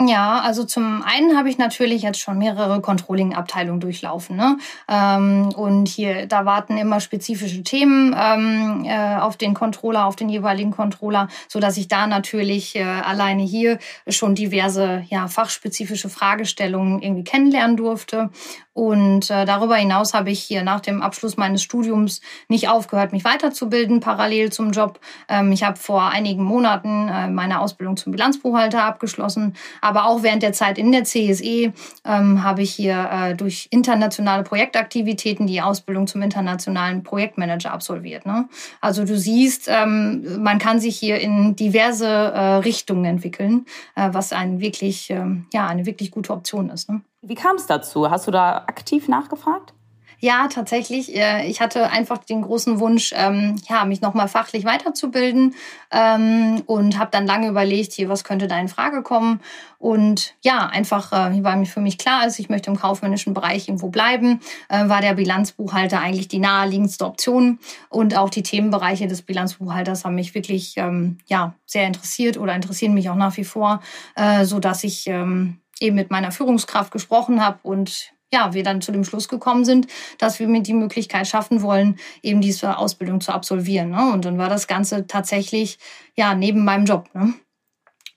Ja, 0.00 0.40
also 0.40 0.64
zum 0.64 1.02
einen 1.02 1.36
habe 1.36 1.48
ich 1.48 1.58
natürlich 1.58 2.02
jetzt 2.02 2.18
schon 2.18 2.38
mehrere 2.38 2.80
Controlling-Abteilungen 2.80 3.80
durchlaufen. 3.80 4.36
Ne? 4.36 4.58
Ähm, 4.88 5.50
und 5.56 5.88
hier, 5.88 6.26
da 6.26 6.44
warten 6.44 6.76
immer 6.76 7.00
spezifische 7.00 7.62
Themen 7.62 8.14
ähm, 8.18 8.84
äh, 8.84 9.16
auf 9.16 9.36
den 9.36 9.54
Controller, 9.54 10.06
auf 10.06 10.16
den 10.16 10.28
jeweiligen 10.28 10.70
Controller, 10.70 11.28
so 11.48 11.60
dass 11.60 11.76
ich 11.76 11.88
da 11.88 12.06
natürlich 12.06 12.76
äh, 12.76 12.82
alleine 12.82 13.42
hier 13.42 13.78
schon 14.08 14.34
diverse 14.34 15.04
ja, 15.08 15.28
fachspezifische 15.28 16.08
Fragestellungen 16.08 17.02
irgendwie 17.02 17.24
kennenlernen 17.24 17.76
durfte. 17.76 18.30
Und 18.74 19.30
äh, 19.30 19.44
darüber 19.44 19.76
hinaus 19.76 20.14
habe 20.14 20.30
ich 20.30 20.42
hier 20.42 20.62
nach 20.62 20.80
dem 20.80 21.02
Abschluss 21.02 21.36
meines 21.36 21.62
Studiums 21.62 22.22
nicht 22.48 22.68
aufgehört, 22.68 23.12
mich 23.12 23.24
weiterzubilden, 23.24 24.00
parallel 24.00 24.50
zum 24.50 24.70
Job. 24.70 24.98
Ähm, 25.28 25.52
ich 25.52 25.62
habe 25.62 25.76
vor 25.76 26.08
einigen 26.08 26.42
Monaten 26.42 27.08
äh, 27.08 27.28
meine 27.28 27.60
Ausbildung 27.60 27.96
zum 27.98 28.12
Bilanzbuchhalter 28.12 28.82
abgeschlossen. 28.82 29.54
Aber 29.82 30.06
auch 30.06 30.22
während 30.22 30.42
der 30.42 30.54
Zeit 30.54 30.78
in 30.78 30.90
der 30.90 31.04
CSE 31.04 31.72
ähm, 32.04 32.42
habe 32.42 32.62
ich 32.62 32.72
hier 32.72 33.10
äh, 33.12 33.34
durch 33.34 33.68
internationale 33.70 34.42
Projektaktivitäten 34.42 35.46
die 35.46 35.60
Ausbildung 35.60 36.06
zum 36.06 36.22
internationalen 36.22 37.02
Projektmanager 37.02 37.72
absolviert. 37.72 38.24
Ne? 38.24 38.48
Also 38.80 39.04
du 39.04 39.18
siehst, 39.18 39.68
ähm, 39.68 40.42
man 40.42 40.58
kann 40.58 40.80
sich 40.80 40.96
hier 40.96 41.20
in 41.20 41.56
diverse 41.56 42.06
äh, 42.06 42.54
Richtungen 42.56 43.04
entwickeln, 43.04 43.66
äh, 43.96 44.08
was 44.12 44.32
ein 44.32 44.60
wirklich, 44.60 45.10
ähm, 45.10 45.46
ja, 45.52 45.66
eine 45.66 45.84
wirklich 45.84 46.10
gute 46.10 46.32
Option 46.32 46.70
ist. 46.70 46.88
Ne? 46.88 47.02
Wie 47.22 47.36
kam 47.36 47.54
es 47.54 47.66
dazu? 47.66 48.10
Hast 48.10 48.26
du 48.26 48.32
da 48.32 48.64
aktiv 48.66 49.06
nachgefragt? 49.06 49.72
Ja, 50.18 50.46
tatsächlich. 50.46 51.16
Äh, 51.16 51.48
ich 51.48 51.60
hatte 51.60 51.90
einfach 51.90 52.18
den 52.18 52.42
großen 52.42 52.78
Wunsch, 52.78 53.12
ähm, 53.16 53.56
ja, 53.68 53.84
mich 53.84 54.00
nochmal 54.00 54.28
fachlich 54.28 54.64
weiterzubilden 54.64 55.54
ähm, 55.90 56.62
und 56.66 56.96
habe 56.98 57.10
dann 57.10 57.26
lange 57.26 57.48
überlegt, 57.48 57.92
hier, 57.92 58.08
was 58.08 58.22
könnte 58.22 58.46
da 58.46 58.56
in 58.58 58.68
Frage 58.68 59.02
kommen. 59.02 59.40
Und 59.78 60.34
ja, 60.42 60.66
einfach, 60.66 61.12
äh, 61.12 61.42
weil 61.42 61.66
für 61.66 61.80
mich 61.80 61.98
klar 61.98 62.24
ist, 62.24 62.38
ich 62.38 62.48
möchte 62.48 62.70
im 62.70 62.76
kaufmännischen 62.76 63.34
Bereich 63.34 63.66
irgendwo 63.66 63.88
bleiben, 63.88 64.38
äh, 64.68 64.88
war 64.88 65.00
der 65.00 65.14
Bilanzbuchhalter 65.14 65.98
eigentlich 65.98 66.28
die 66.28 66.38
naheliegendste 66.38 67.04
Option. 67.04 67.58
Und 67.88 68.16
auch 68.16 68.30
die 68.30 68.44
Themenbereiche 68.44 69.08
des 69.08 69.22
Bilanzbuchhalters 69.22 70.04
haben 70.04 70.14
mich 70.14 70.36
wirklich 70.36 70.74
ähm, 70.76 71.18
ja, 71.26 71.54
sehr 71.66 71.88
interessiert 71.88 72.36
oder 72.36 72.54
interessieren 72.54 72.94
mich 72.94 73.10
auch 73.10 73.16
nach 73.16 73.36
wie 73.36 73.44
vor, 73.44 73.80
äh, 74.14 74.44
so 74.44 74.60
dass 74.60 74.84
ich 74.84 75.08
ähm, 75.08 75.61
eben 75.80 75.96
mit 75.96 76.10
meiner 76.10 76.32
Führungskraft 76.32 76.92
gesprochen 76.92 77.44
habe 77.44 77.58
und 77.62 78.12
ja, 78.32 78.54
wir 78.54 78.62
dann 78.62 78.80
zu 78.80 78.92
dem 78.92 79.04
Schluss 79.04 79.28
gekommen 79.28 79.64
sind, 79.64 79.86
dass 80.18 80.40
wir 80.40 80.48
mir 80.48 80.62
die 80.62 80.72
Möglichkeit 80.72 81.28
schaffen 81.28 81.60
wollen, 81.60 81.98
eben 82.22 82.40
diese 82.40 82.78
Ausbildung 82.78 83.20
zu 83.20 83.32
absolvieren. 83.32 83.90
Ne? 83.90 84.10
Und 84.12 84.24
dann 84.24 84.38
war 84.38 84.48
das 84.48 84.66
Ganze 84.66 85.06
tatsächlich 85.06 85.78
ja 86.16 86.34
neben 86.34 86.64
meinem 86.64 86.86
Job, 86.86 87.10
ne? 87.14 87.34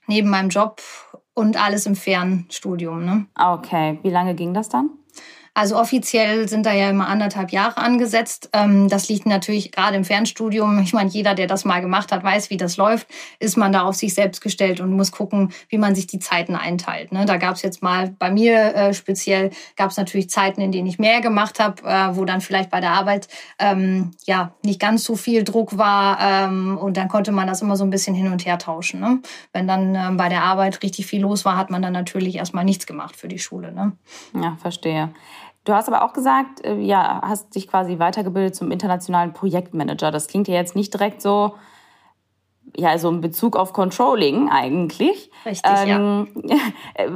neben 0.06 0.30
meinem 0.30 0.48
Job 0.48 0.80
und 1.34 1.62
alles 1.62 1.84
im 1.84 1.96
Fernstudium. 1.96 3.04
Ne? 3.04 3.26
Okay, 3.38 3.98
wie 4.02 4.10
lange 4.10 4.34
ging 4.34 4.54
das 4.54 4.70
dann? 4.70 4.90
Also 5.56 5.78
offiziell 5.78 6.50
sind 6.50 6.66
da 6.66 6.74
ja 6.74 6.90
immer 6.90 7.08
anderthalb 7.08 7.50
Jahre 7.50 7.78
angesetzt. 7.78 8.50
Ähm, 8.52 8.88
das 8.90 9.08
liegt 9.08 9.24
natürlich 9.24 9.72
gerade 9.72 9.96
im 9.96 10.04
Fernstudium. 10.04 10.80
Ich 10.80 10.92
meine, 10.92 11.08
jeder, 11.08 11.34
der 11.34 11.46
das 11.46 11.64
mal 11.64 11.80
gemacht 11.80 12.12
hat, 12.12 12.22
weiß, 12.22 12.50
wie 12.50 12.58
das 12.58 12.76
läuft. 12.76 13.06
Ist 13.38 13.56
man 13.56 13.72
da 13.72 13.80
auf 13.84 13.94
sich 13.94 14.12
selbst 14.12 14.42
gestellt 14.42 14.80
und 14.80 14.92
muss 14.92 15.12
gucken, 15.12 15.54
wie 15.70 15.78
man 15.78 15.94
sich 15.94 16.06
die 16.06 16.18
Zeiten 16.18 16.56
einteilt. 16.56 17.10
Ne? 17.10 17.24
Da 17.24 17.38
gab 17.38 17.54
es 17.54 17.62
jetzt 17.62 17.82
mal 17.82 18.14
bei 18.18 18.30
mir 18.30 18.74
äh, 18.74 18.92
speziell 18.92 19.48
gab 19.76 19.90
es 19.90 19.96
natürlich 19.96 20.28
Zeiten, 20.28 20.60
in 20.60 20.72
denen 20.72 20.88
ich 20.88 20.98
mehr 20.98 21.22
gemacht 21.22 21.58
habe, 21.58 21.82
äh, 21.84 22.14
wo 22.14 22.26
dann 22.26 22.42
vielleicht 22.42 22.68
bei 22.68 22.82
der 22.82 22.90
Arbeit 22.90 23.26
ähm, 23.58 24.10
ja 24.26 24.52
nicht 24.62 24.78
ganz 24.78 25.04
so 25.04 25.16
viel 25.16 25.42
Druck 25.42 25.78
war 25.78 26.18
ähm, 26.20 26.76
und 26.76 26.98
dann 26.98 27.08
konnte 27.08 27.32
man 27.32 27.46
das 27.46 27.62
immer 27.62 27.78
so 27.78 27.84
ein 27.84 27.90
bisschen 27.90 28.14
hin 28.14 28.30
und 28.30 28.44
her 28.44 28.58
tauschen. 28.58 29.00
Ne? 29.00 29.20
Wenn 29.54 29.66
dann 29.66 30.18
bei 30.18 30.28
der 30.28 30.42
Arbeit 30.42 30.82
richtig 30.82 31.06
viel 31.06 31.22
los 31.22 31.46
war, 31.46 31.56
hat 31.56 31.70
man 31.70 31.80
dann 31.80 31.94
natürlich 31.94 32.36
erstmal 32.36 32.66
nichts 32.66 32.86
gemacht 32.86 33.16
für 33.16 33.28
die 33.28 33.38
Schule. 33.38 33.72
Ne? 33.72 33.92
Ja, 34.34 34.58
verstehe. 34.60 35.14
Du 35.66 35.74
hast 35.74 35.88
aber 35.88 36.04
auch 36.04 36.12
gesagt, 36.12 36.64
äh, 36.64 36.76
ja, 36.76 37.20
hast 37.22 37.54
dich 37.56 37.66
quasi 37.66 37.98
weitergebildet 37.98 38.54
zum 38.54 38.70
internationalen 38.70 39.32
Projektmanager. 39.32 40.12
Das 40.12 40.28
klingt 40.28 40.46
ja 40.46 40.54
jetzt 40.54 40.76
nicht 40.76 40.94
direkt 40.94 41.20
so, 41.20 41.56
ja, 42.76 42.90
also 42.90 43.08
in 43.08 43.20
Bezug 43.20 43.56
auf 43.56 43.72
Controlling 43.72 44.48
eigentlich. 44.48 45.28
Richtig, 45.44 45.72
ähm, 45.86 46.28
ja. 46.44 46.56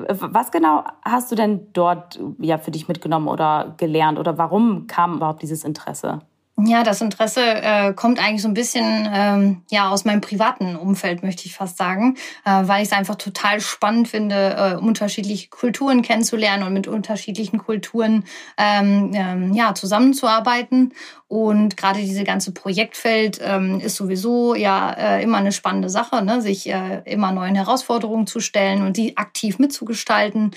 Was 0.09 0.51
genau 0.51 0.83
hast 1.05 1.31
du 1.31 1.37
denn 1.37 1.73
dort 1.73 2.19
ja 2.39 2.59
für 2.59 2.73
dich 2.73 2.89
mitgenommen 2.89 3.29
oder 3.29 3.75
gelernt 3.77 4.19
oder 4.19 4.37
warum 4.37 4.89
kam 4.89 5.15
überhaupt 5.15 5.43
dieses 5.43 5.63
Interesse? 5.63 6.19
Ja, 6.67 6.83
das 6.83 7.01
Interesse 7.01 7.43
äh, 7.43 7.93
kommt 7.95 8.19
eigentlich 8.19 8.43
so 8.43 8.49
ein 8.49 8.55
bisschen 8.55 9.09
ähm, 9.13 9.63
ja 9.71 9.89
aus 9.91 10.05
meinem 10.05 10.21
privaten 10.21 10.77
Umfeld, 10.77 11.23
möchte 11.23 11.47
ich 11.47 11.55
fast 11.55 11.77
sagen, 11.77 12.17
äh, 12.45 12.63
weil 12.63 12.83
ich 12.83 12.89
es 12.89 12.97
einfach 12.97 13.15
total 13.15 13.61
spannend 13.61 14.09
finde, 14.09 14.57
äh, 14.57 14.75
unterschiedliche 14.77 15.49
Kulturen 15.49 16.03
kennenzulernen 16.03 16.65
und 16.65 16.73
mit 16.73 16.89
unterschiedlichen 16.89 17.59
Kulturen 17.59 18.25
ähm, 18.57 19.13
ähm, 19.15 19.55
ja 19.55 19.75
zusammenzuarbeiten. 19.75 20.93
Und 21.29 21.77
gerade 21.77 22.01
diese 22.01 22.25
ganze 22.25 22.53
Projektfeld 22.53 23.39
ähm, 23.43 23.81
ist 23.81 23.97
sowieso 23.97 24.55
ja 24.55 24.93
äh, 24.93 25.23
immer 25.23 25.39
eine 25.39 25.53
spannende 25.53 25.89
Sache, 25.89 26.25
ne? 26.25 26.43
sich 26.43 26.69
äh, 26.69 27.03
immer 27.05 27.31
neuen 27.33 27.55
Herausforderungen 27.55 28.27
zu 28.27 28.41
stellen 28.41 28.83
und 28.83 28.97
die 28.97 29.17
aktiv 29.17 29.59
mitzugestalten. 29.59 30.51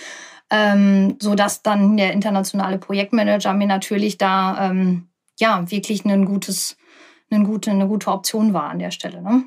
Ähm, 0.50 1.18
so 1.20 1.36
dass 1.36 1.64
dann 1.64 1.98
der 1.98 2.12
internationale 2.12 2.78
Projektmanager 2.78 3.54
mir 3.54 3.68
natürlich 3.68 4.18
da 4.18 4.70
ähm, 4.70 5.08
ja 5.40 5.70
wirklich 5.70 6.06
ein 6.06 6.26
gutes, 6.26 6.78
eine 7.30 7.46
gute, 7.46 7.72
eine 7.72 7.88
gute 7.88 8.12
Option 8.12 8.54
war 8.54 8.70
an 8.70 8.80
der 8.80 8.92
Stelle. 8.92 9.22
Ne? 9.22 9.46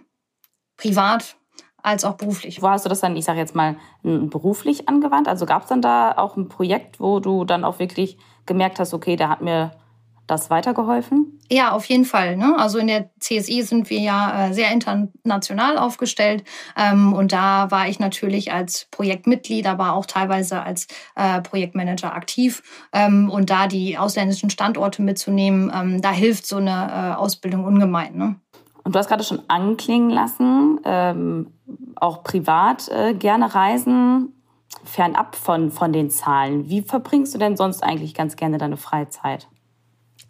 Privat 0.76 1.36
als 1.82 2.04
auch 2.04 2.14
beruflich. 2.14 2.62
Wo 2.62 2.68
hast 2.68 2.84
du 2.84 2.88
das 2.88 3.00
dann, 3.00 3.16
ich 3.16 3.24
sage 3.24 3.38
jetzt 3.38 3.54
mal, 3.54 3.76
beruflich 4.02 4.88
angewandt? 4.88 5.28
Also 5.28 5.46
gab 5.46 5.62
es 5.62 5.68
dann 5.68 5.82
da 5.82 6.12
auch 6.16 6.36
ein 6.36 6.48
Projekt, 6.48 6.98
wo 6.98 7.20
du 7.20 7.44
dann 7.44 7.64
auch 7.64 7.78
wirklich 7.78 8.18
gemerkt 8.44 8.80
hast, 8.80 8.92
okay, 8.92 9.14
der 9.14 9.28
hat 9.28 9.40
mir 9.40 9.70
das 10.26 10.50
weitergeholfen? 10.50 11.38
Ja, 11.50 11.72
auf 11.72 11.84
jeden 11.86 12.04
Fall. 12.04 12.36
Ne? 12.36 12.54
Also 12.58 12.78
in 12.78 12.88
der 12.88 13.10
CSI 13.20 13.62
sind 13.62 13.90
wir 13.90 14.00
ja 14.00 14.48
äh, 14.48 14.52
sehr 14.52 14.72
international 14.72 15.78
aufgestellt. 15.78 16.44
Ähm, 16.76 17.12
und 17.12 17.32
da 17.32 17.70
war 17.70 17.88
ich 17.88 18.00
natürlich 18.00 18.52
als 18.52 18.88
Projektmitglied, 18.90 19.66
aber 19.66 19.92
auch 19.92 20.06
teilweise 20.06 20.62
als 20.62 20.88
äh, 21.14 21.40
Projektmanager 21.40 22.12
aktiv. 22.14 22.62
Ähm, 22.92 23.30
und 23.30 23.50
da 23.50 23.68
die 23.68 23.98
ausländischen 23.98 24.50
Standorte 24.50 25.02
mitzunehmen, 25.02 25.72
ähm, 25.74 26.02
da 26.02 26.10
hilft 26.10 26.46
so 26.46 26.56
eine 26.56 26.70
äh, 26.70 27.16
Ausbildung 27.16 27.64
ungemein. 27.64 28.16
Ne? 28.16 28.36
Und 28.82 28.94
du 28.94 28.98
hast 28.98 29.08
gerade 29.08 29.24
schon 29.24 29.42
anklingen 29.48 30.10
lassen, 30.10 30.80
ähm, 30.84 31.52
auch 31.96 32.22
privat 32.22 32.88
äh, 32.88 33.14
gerne 33.14 33.54
reisen, 33.54 34.32
fernab 34.84 35.36
von, 35.36 35.70
von 35.70 35.92
den 35.92 36.10
Zahlen. 36.10 36.68
Wie 36.68 36.82
verbringst 36.82 37.34
du 37.34 37.38
denn 37.38 37.56
sonst 37.56 37.82
eigentlich 37.82 38.14
ganz 38.14 38.36
gerne 38.36 38.58
deine 38.58 38.76
Freizeit? 38.76 39.48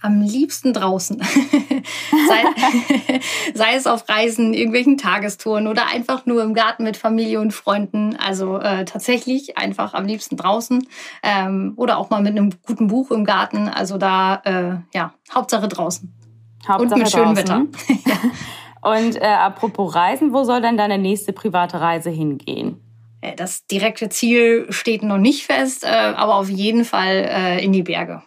Am 0.06 0.22
liebsten 0.22 0.72
draußen. 0.72 1.20
sei, 2.28 3.20
sei, 3.54 3.74
es 3.74 3.86
auf 3.86 4.08
Reisen, 4.08 4.54
irgendwelchen 4.54 4.96
Tagestouren 4.96 5.66
oder 5.66 5.88
einfach 5.92 6.26
nur 6.26 6.42
im 6.42 6.54
Garten 6.54 6.84
mit 6.84 6.96
Familie 6.96 7.40
und 7.40 7.52
Freunden. 7.52 8.16
Also 8.16 8.58
äh, 8.58 8.84
tatsächlich 8.84 9.58
einfach 9.58 9.94
am 9.94 10.06
liebsten 10.06 10.36
draußen 10.36 10.86
ähm, 11.22 11.74
oder 11.76 11.98
auch 11.98 12.10
mal 12.10 12.22
mit 12.22 12.38
einem 12.38 12.52
guten 12.62 12.86
Buch 12.86 13.10
im 13.10 13.24
Garten. 13.24 13.68
Also 13.68 13.98
da, 13.98 14.36
äh, 14.44 14.96
ja, 14.96 15.12
Hauptsache 15.34 15.68
draußen. 15.68 16.12
Hauptsache 16.66 16.94
und 16.94 16.98
mit 16.98 17.10
schönem 17.10 17.36
Wetter. 17.36 17.66
und 18.82 19.16
äh, 19.16 19.24
apropos 19.24 19.94
Reisen, 19.94 20.32
wo 20.32 20.44
soll 20.44 20.60
denn 20.60 20.76
deine 20.76 20.98
nächste 20.98 21.32
private 21.32 21.80
Reise 21.80 22.10
hingehen? 22.10 22.80
Äh, 23.20 23.34
das 23.34 23.66
direkte 23.66 24.08
Ziel 24.08 24.66
steht 24.70 25.02
noch 25.02 25.18
nicht 25.18 25.46
fest, 25.46 25.82
äh, 25.82 25.88
aber 25.88 26.36
auf 26.36 26.48
jeden 26.48 26.84
Fall 26.84 27.28
äh, 27.28 27.64
in 27.64 27.72
die 27.72 27.82
Berge 27.82 28.22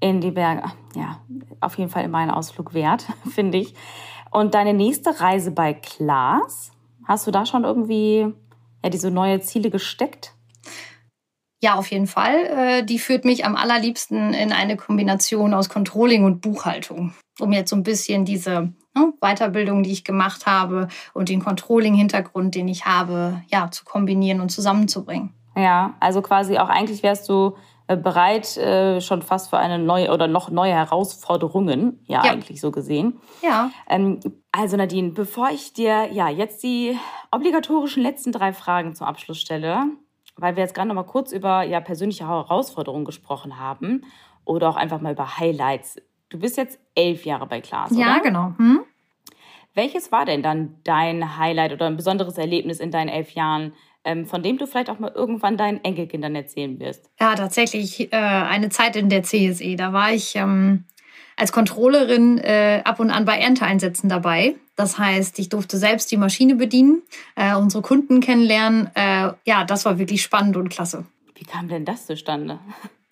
in 0.00 0.20
die 0.20 0.30
Berge. 0.30 0.64
Ja, 0.94 1.20
auf 1.60 1.78
jeden 1.78 1.90
Fall 1.90 2.04
immer 2.04 2.18
ein 2.18 2.30
Ausflug 2.30 2.74
wert, 2.74 3.06
finde 3.30 3.58
ich. 3.58 3.74
Und 4.30 4.54
deine 4.54 4.74
nächste 4.74 5.20
Reise 5.20 5.50
bei 5.50 5.74
Klaas, 5.74 6.72
hast 7.04 7.26
du 7.26 7.30
da 7.30 7.46
schon 7.46 7.64
irgendwie 7.64 8.32
ja, 8.82 8.90
diese 8.90 9.10
neue 9.10 9.40
Ziele 9.40 9.70
gesteckt? 9.70 10.34
Ja, 11.62 11.74
auf 11.74 11.90
jeden 11.90 12.06
Fall. 12.06 12.36
Äh, 12.46 12.84
die 12.84 12.98
führt 12.98 13.24
mich 13.24 13.44
am 13.44 13.54
allerliebsten 13.54 14.32
in 14.32 14.52
eine 14.52 14.76
Kombination 14.76 15.52
aus 15.52 15.68
Controlling 15.68 16.24
und 16.24 16.40
Buchhaltung, 16.40 17.12
um 17.38 17.52
jetzt 17.52 17.70
so 17.70 17.76
ein 17.76 17.82
bisschen 17.82 18.24
diese 18.24 18.72
ne, 18.94 19.12
Weiterbildung, 19.20 19.82
die 19.82 19.92
ich 19.92 20.04
gemacht 20.04 20.46
habe 20.46 20.88
und 21.12 21.28
den 21.28 21.44
Controlling-Hintergrund, 21.44 22.54
den 22.54 22.68
ich 22.68 22.86
habe, 22.86 23.42
ja, 23.48 23.70
zu 23.70 23.84
kombinieren 23.84 24.40
und 24.40 24.48
zusammenzubringen. 24.48 25.34
Ja, 25.54 25.94
also 26.00 26.22
quasi 26.22 26.56
auch 26.56 26.68
eigentlich 26.70 27.02
wärst 27.02 27.28
du 27.28 27.56
bereit 27.96 28.56
äh, 28.56 29.00
schon 29.00 29.22
fast 29.22 29.50
für 29.50 29.58
eine 29.58 29.78
neue 29.78 30.12
oder 30.12 30.28
noch 30.28 30.50
neue 30.50 30.72
Herausforderungen, 30.72 32.00
ja, 32.06 32.24
ja. 32.24 32.32
eigentlich 32.32 32.60
so 32.60 32.70
gesehen. 32.70 33.20
Ja. 33.42 33.70
Ähm, 33.88 34.20
also 34.52 34.76
Nadine, 34.76 35.10
bevor 35.10 35.50
ich 35.50 35.72
dir 35.72 36.08
ja 36.12 36.28
jetzt 36.28 36.62
die 36.62 36.96
obligatorischen 37.32 38.02
letzten 38.02 38.32
drei 38.32 38.52
Fragen 38.52 38.94
zum 38.94 39.06
Abschluss 39.06 39.40
stelle, 39.40 39.86
weil 40.36 40.56
wir 40.56 40.62
jetzt 40.62 40.74
gerade 40.74 40.88
noch 40.88 40.94
mal 40.94 41.04
kurz 41.04 41.32
über 41.32 41.62
ja 41.62 41.80
persönliche 41.80 42.26
Herausforderungen 42.26 43.04
gesprochen 43.04 43.58
haben 43.58 44.04
oder 44.44 44.68
auch 44.68 44.76
einfach 44.76 45.00
mal 45.00 45.12
über 45.12 45.38
Highlights. 45.38 45.96
Du 46.28 46.38
bist 46.38 46.56
jetzt 46.56 46.78
elf 46.94 47.24
Jahre 47.24 47.46
bei 47.46 47.60
Klaas, 47.60 47.90
Ja, 47.96 48.14
oder? 48.14 48.20
genau. 48.20 48.52
Hm? 48.56 48.80
Welches 49.74 50.10
war 50.10 50.24
denn 50.24 50.42
dann 50.42 50.76
dein 50.84 51.38
Highlight 51.38 51.72
oder 51.72 51.86
ein 51.86 51.96
besonderes 51.96 52.38
Erlebnis 52.38 52.80
in 52.80 52.90
deinen 52.90 53.08
elf 53.08 53.32
Jahren? 53.32 53.72
Ähm, 54.04 54.26
von 54.26 54.42
dem 54.42 54.58
du 54.58 54.66
vielleicht 54.66 54.90
auch 54.90 54.98
mal 54.98 55.12
irgendwann 55.14 55.56
deinen 55.56 55.84
Enkelkindern 55.84 56.34
erzählen 56.34 56.78
wirst. 56.80 57.10
Ja, 57.20 57.34
tatsächlich 57.34 58.12
äh, 58.12 58.16
eine 58.16 58.70
Zeit 58.70 58.96
in 58.96 59.08
der 59.08 59.22
CSE. 59.22 59.76
Da 59.76 59.92
war 59.92 60.12
ich 60.12 60.36
ähm, 60.36 60.84
als 61.36 61.52
Controllerin 61.52 62.38
äh, 62.38 62.82
ab 62.84 63.00
und 63.00 63.10
an 63.10 63.24
bei 63.24 63.38
Ernteeinsätzen 63.38 64.08
dabei. 64.08 64.56
Das 64.76 64.98
heißt, 64.98 65.38
ich 65.38 65.48
durfte 65.48 65.76
selbst 65.76 66.10
die 66.10 66.16
Maschine 66.16 66.54
bedienen, 66.54 67.02
äh, 67.36 67.54
unsere 67.54 67.82
Kunden 67.82 68.20
kennenlernen. 68.20 68.90
Äh, 68.94 69.32
ja, 69.44 69.64
das 69.64 69.84
war 69.84 69.98
wirklich 69.98 70.22
spannend 70.22 70.56
und 70.56 70.68
klasse. 70.68 71.06
Wie 71.34 71.44
kam 71.44 71.68
denn 71.68 71.84
das 71.84 72.06
zustande? 72.06 72.60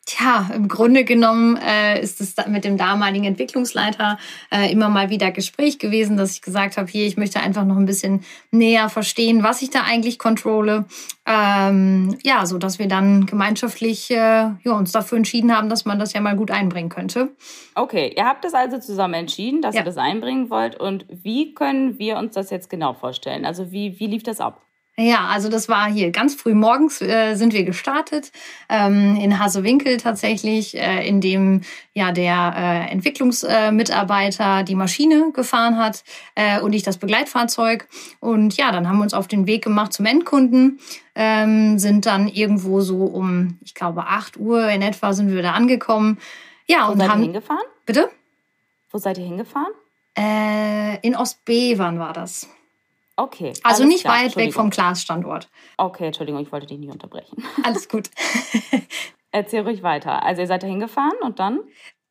Tja, 0.09 0.49
im 0.55 0.69
Grunde 0.69 1.05
genommen 1.05 1.59
äh, 1.59 2.01
ist 2.01 2.23
es 2.23 2.35
mit 2.47 2.65
dem 2.65 2.79
damaligen 2.79 3.25
Entwicklungsleiter 3.25 4.17
äh, 4.51 4.73
immer 4.73 4.89
mal 4.89 5.11
wieder 5.11 5.31
Gespräch 5.33 5.79
gewesen, 5.79 6.17
dass 6.17 6.33
ich 6.33 6.41
gesagt 6.41 6.79
habe, 6.79 6.91
hier, 6.91 7.07
ich 7.07 7.19
möchte 7.19 7.41
einfach 7.41 7.67
noch 7.67 7.77
ein 7.77 7.85
bisschen 7.85 8.25
näher 8.51 8.89
verstehen, 8.89 9.43
was 9.43 9.61
ich 9.61 9.69
da 9.69 9.83
eigentlich 9.83 10.19
controle. 10.19 10.87
Ähm, 11.27 12.17
ja, 12.23 12.47
so 12.47 12.57
dass 12.57 12.79
wir 12.79 12.89
dann 12.89 13.27
gemeinschaftlich 13.27 14.11
äh, 14.11 14.15
ja, 14.15 14.73
uns 14.73 14.93
dafür 14.93 15.19
entschieden 15.19 15.55
haben, 15.55 15.69
dass 15.69 15.85
man 15.85 15.99
das 15.99 16.15
ja 16.15 16.23
mal 16.23 16.37
gut 16.37 16.51
einbringen 16.51 16.89
könnte. 16.89 17.29
Okay, 17.75 18.11
ihr 18.17 18.25
habt 18.25 18.47
das 18.47 18.55
also 18.55 18.79
zusammen 18.79 19.13
entschieden, 19.13 19.61
dass 19.61 19.75
ja. 19.75 19.83
ihr 19.83 19.85
das 19.85 19.99
einbringen 19.99 20.49
wollt. 20.49 20.81
Und 20.81 21.05
wie 21.11 21.53
können 21.53 21.99
wir 21.99 22.17
uns 22.17 22.33
das 22.33 22.49
jetzt 22.49 22.71
genau 22.71 22.95
vorstellen? 22.95 23.45
Also 23.45 23.73
wie, 23.73 24.01
wie 24.01 24.07
lief 24.07 24.23
das 24.23 24.41
ab? 24.41 24.68
Ja, 25.01 25.27
also 25.27 25.49
das 25.49 25.69
war 25.69 25.89
hier 25.89 26.11
ganz 26.11 26.35
früh 26.35 26.55
morgens 26.55 27.01
äh, 27.01 27.37
sind 27.37 27.53
wir 27.53 27.63
gestartet 27.63 28.33
ähm, 28.69 29.15
in 29.15 29.39
Hasewinkel 29.39 29.97
tatsächlich, 29.97 30.77
äh, 30.77 31.07
in 31.07 31.21
dem 31.21 31.61
ja 31.95 32.11
der 32.11 32.53
äh, 32.57 32.91
Entwicklungsmitarbeiter 32.91 34.65
die 34.65 34.75
Maschine 34.75 35.31
gefahren 35.33 35.79
hat 35.79 36.03
äh, 36.35 36.61
und 36.61 36.73
ich 36.73 36.83
das 36.83 36.99
Begleitfahrzeug. 36.99 37.87
Und 38.19 38.57
ja, 38.57 38.73
dann 38.73 38.89
haben 38.89 38.97
wir 38.99 39.05
uns 39.05 39.15
auf 39.15 39.29
den 39.29 39.47
Weg 39.47 39.63
gemacht 39.63 39.93
zum 39.93 40.05
Endkunden, 40.05 40.81
ähm, 41.15 41.79
sind 41.79 42.05
dann 42.05 42.27
irgendwo 42.27 42.81
so 42.81 43.05
um, 43.05 43.57
ich 43.63 43.75
glaube, 43.77 44.09
8 44.09 44.37
Uhr 44.37 44.69
in 44.69 44.83
etwa 44.83 45.13
sind 45.13 45.33
wir 45.33 45.43
da 45.43 45.53
angekommen. 45.53 46.19
Ja, 46.67 46.89
Wo 46.89 46.93
und 46.93 46.99
seid 46.99 47.09
haben. 47.09 47.21
Ihr 47.21 47.27
hingefahren? 47.27 47.67
Bitte? 47.87 48.11
Wo 48.91 48.99
seid 48.99 49.17
ihr 49.19 49.25
hingefahren? 49.25 49.73
Äh, 50.19 50.99
in 51.07 51.15
Ostbevern 51.15 52.01
war 52.01 52.13
das. 52.13 52.49
Okay. 53.19 53.53
Also 53.65 53.85
nicht 53.85 54.03
klar, 54.03 54.23
weit 54.23 54.37
weg 54.37 54.55
vom 54.55 54.71
Glasstandort. 54.71 55.49
Okay, 55.77 56.07
Entschuldigung, 56.07 56.41
ich 56.41 56.53
wollte 56.53 56.67
dich 56.67 56.79
nicht 56.79 56.93
unterbrechen. 56.93 57.43
Alles 57.65 57.89
gut. 57.89 58.11
Erzähl 59.33 59.63
ruhig 59.63 59.83
weiter. 59.83 60.23
Also 60.23 60.43
ihr 60.43 60.47
seid 60.47 60.63
da 60.63 60.69
hingefahren 60.69 61.19
und 61.23 61.41
dann? 61.41 61.59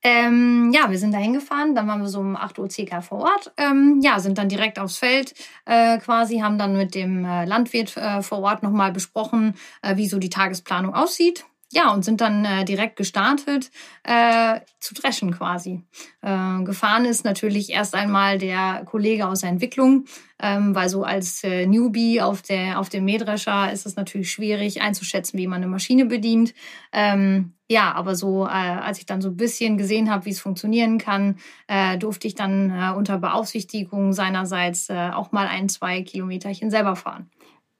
Ähm, 0.04 0.72
ja, 0.74 0.91
wir 0.91 1.00
sind 1.00 1.13
da 1.13 1.17
hingefahren, 1.17 1.76
dann 1.76 1.88
waren 1.88 2.02
wir 2.02 2.10
so 2.10 2.20
um 2.20 2.36
8 2.36 2.60
Uhr 2.60 2.70
circa 2.70 3.00
vor 3.02 3.20
Ort. 3.20 3.54
Ähm, 3.58 4.02
ja, 4.04 4.20
sind 4.20 4.38
dann 4.38 4.50
direkt 4.50 4.80
aufs 4.80 4.98
Feld 4.98 5.34
äh, 5.65 5.98
quasi, 5.98 6.39
haben 6.39 6.58
dann 6.58 6.76
mit 6.76 6.93
dem 6.93 7.24
äh, 7.24 7.46
Landwirt 7.46 7.96
äh, 7.96 8.22
vor 8.22 8.39
Ort 8.39 8.62
nochmal 8.62 8.91
besprochen, 8.91 9.56
äh, 9.82 9.96
wie 9.96 10.08
so 10.08 10.20
die 10.20 10.30
Tagesplanung 10.30 10.93
aussieht. 10.93 11.46
Ja, 11.73 11.93
und 11.93 12.06
sind 12.06 12.21
dann 12.21 12.45
äh, 12.45 12.63
direkt 12.63 12.95
gestartet 12.95 13.71
äh, 14.03 14.62
zu 14.80 14.93
dreschen 14.93 15.32
quasi. 15.38 15.84
Äh, 16.21 16.63
gefahren 16.63 17.03
ist 17.03 17.25
natürlich 17.25 17.71
erst 17.71 17.93
einmal 17.93 18.38
der 18.38 18.84
Kollege 18.86 19.27
aus 19.27 19.41
der 19.41 19.49
Entwicklung, 19.49 20.06
ähm, 20.39 20.73
weil 20.75 20.88
so 20.88 21.03
als 21.03 21.43
äh, 21.43 21.65
Newbie 21.65 22.21
auf, 22.21 22.41
der, 22.41 22.80
auf 22.80 22.88
dem 22.88 23.03
Mähdrescher 23.03 23.71
ist 23.71 23.86
es 23.86 23.97
natürlich 23.97 24.32
schwierig 24.32 24.82
einzuschätzen, 24.82 25.38
wie 25.38 25.47
man 25.47 25.58
eine 25.58 25.67
Maschine 25.67 26.06
bedient. 26.06 26.53
Ähm, 26.93 27.53
ja, 27.69 27.93
aber 27.93 28.15
so, 28.15 28.45
äh, 28.45 28.49
als 28.49 28.99
ich 28.99 29.06
dann 29.06 29.21
so 29.21 29.27
ein 29.27 29.38
bisschen 29.38 29.77
gesehen 29.77 30.10
habe, 30.10 30.23
wie 30.23 30.32
es 30.32 30.39
funktionieren 30.39 30.99
kann, 30.99 31.36
äh, 31.67 31.97
durfte 31.97 32.27
ich 32.27 32.36
dann 32.36 32.95
unter 32.95 33.17
Beaufsichtigung 33.17 34.13
seinerseits 34.13 34.89
auch 34.89 35.34
mal 35.34 35.47
ein, 35.47 35.67
zwei 35.67 36.01
Kilometerchen 36.01 36.71
selber 36.71 36.95
fahren. 36.95 37.30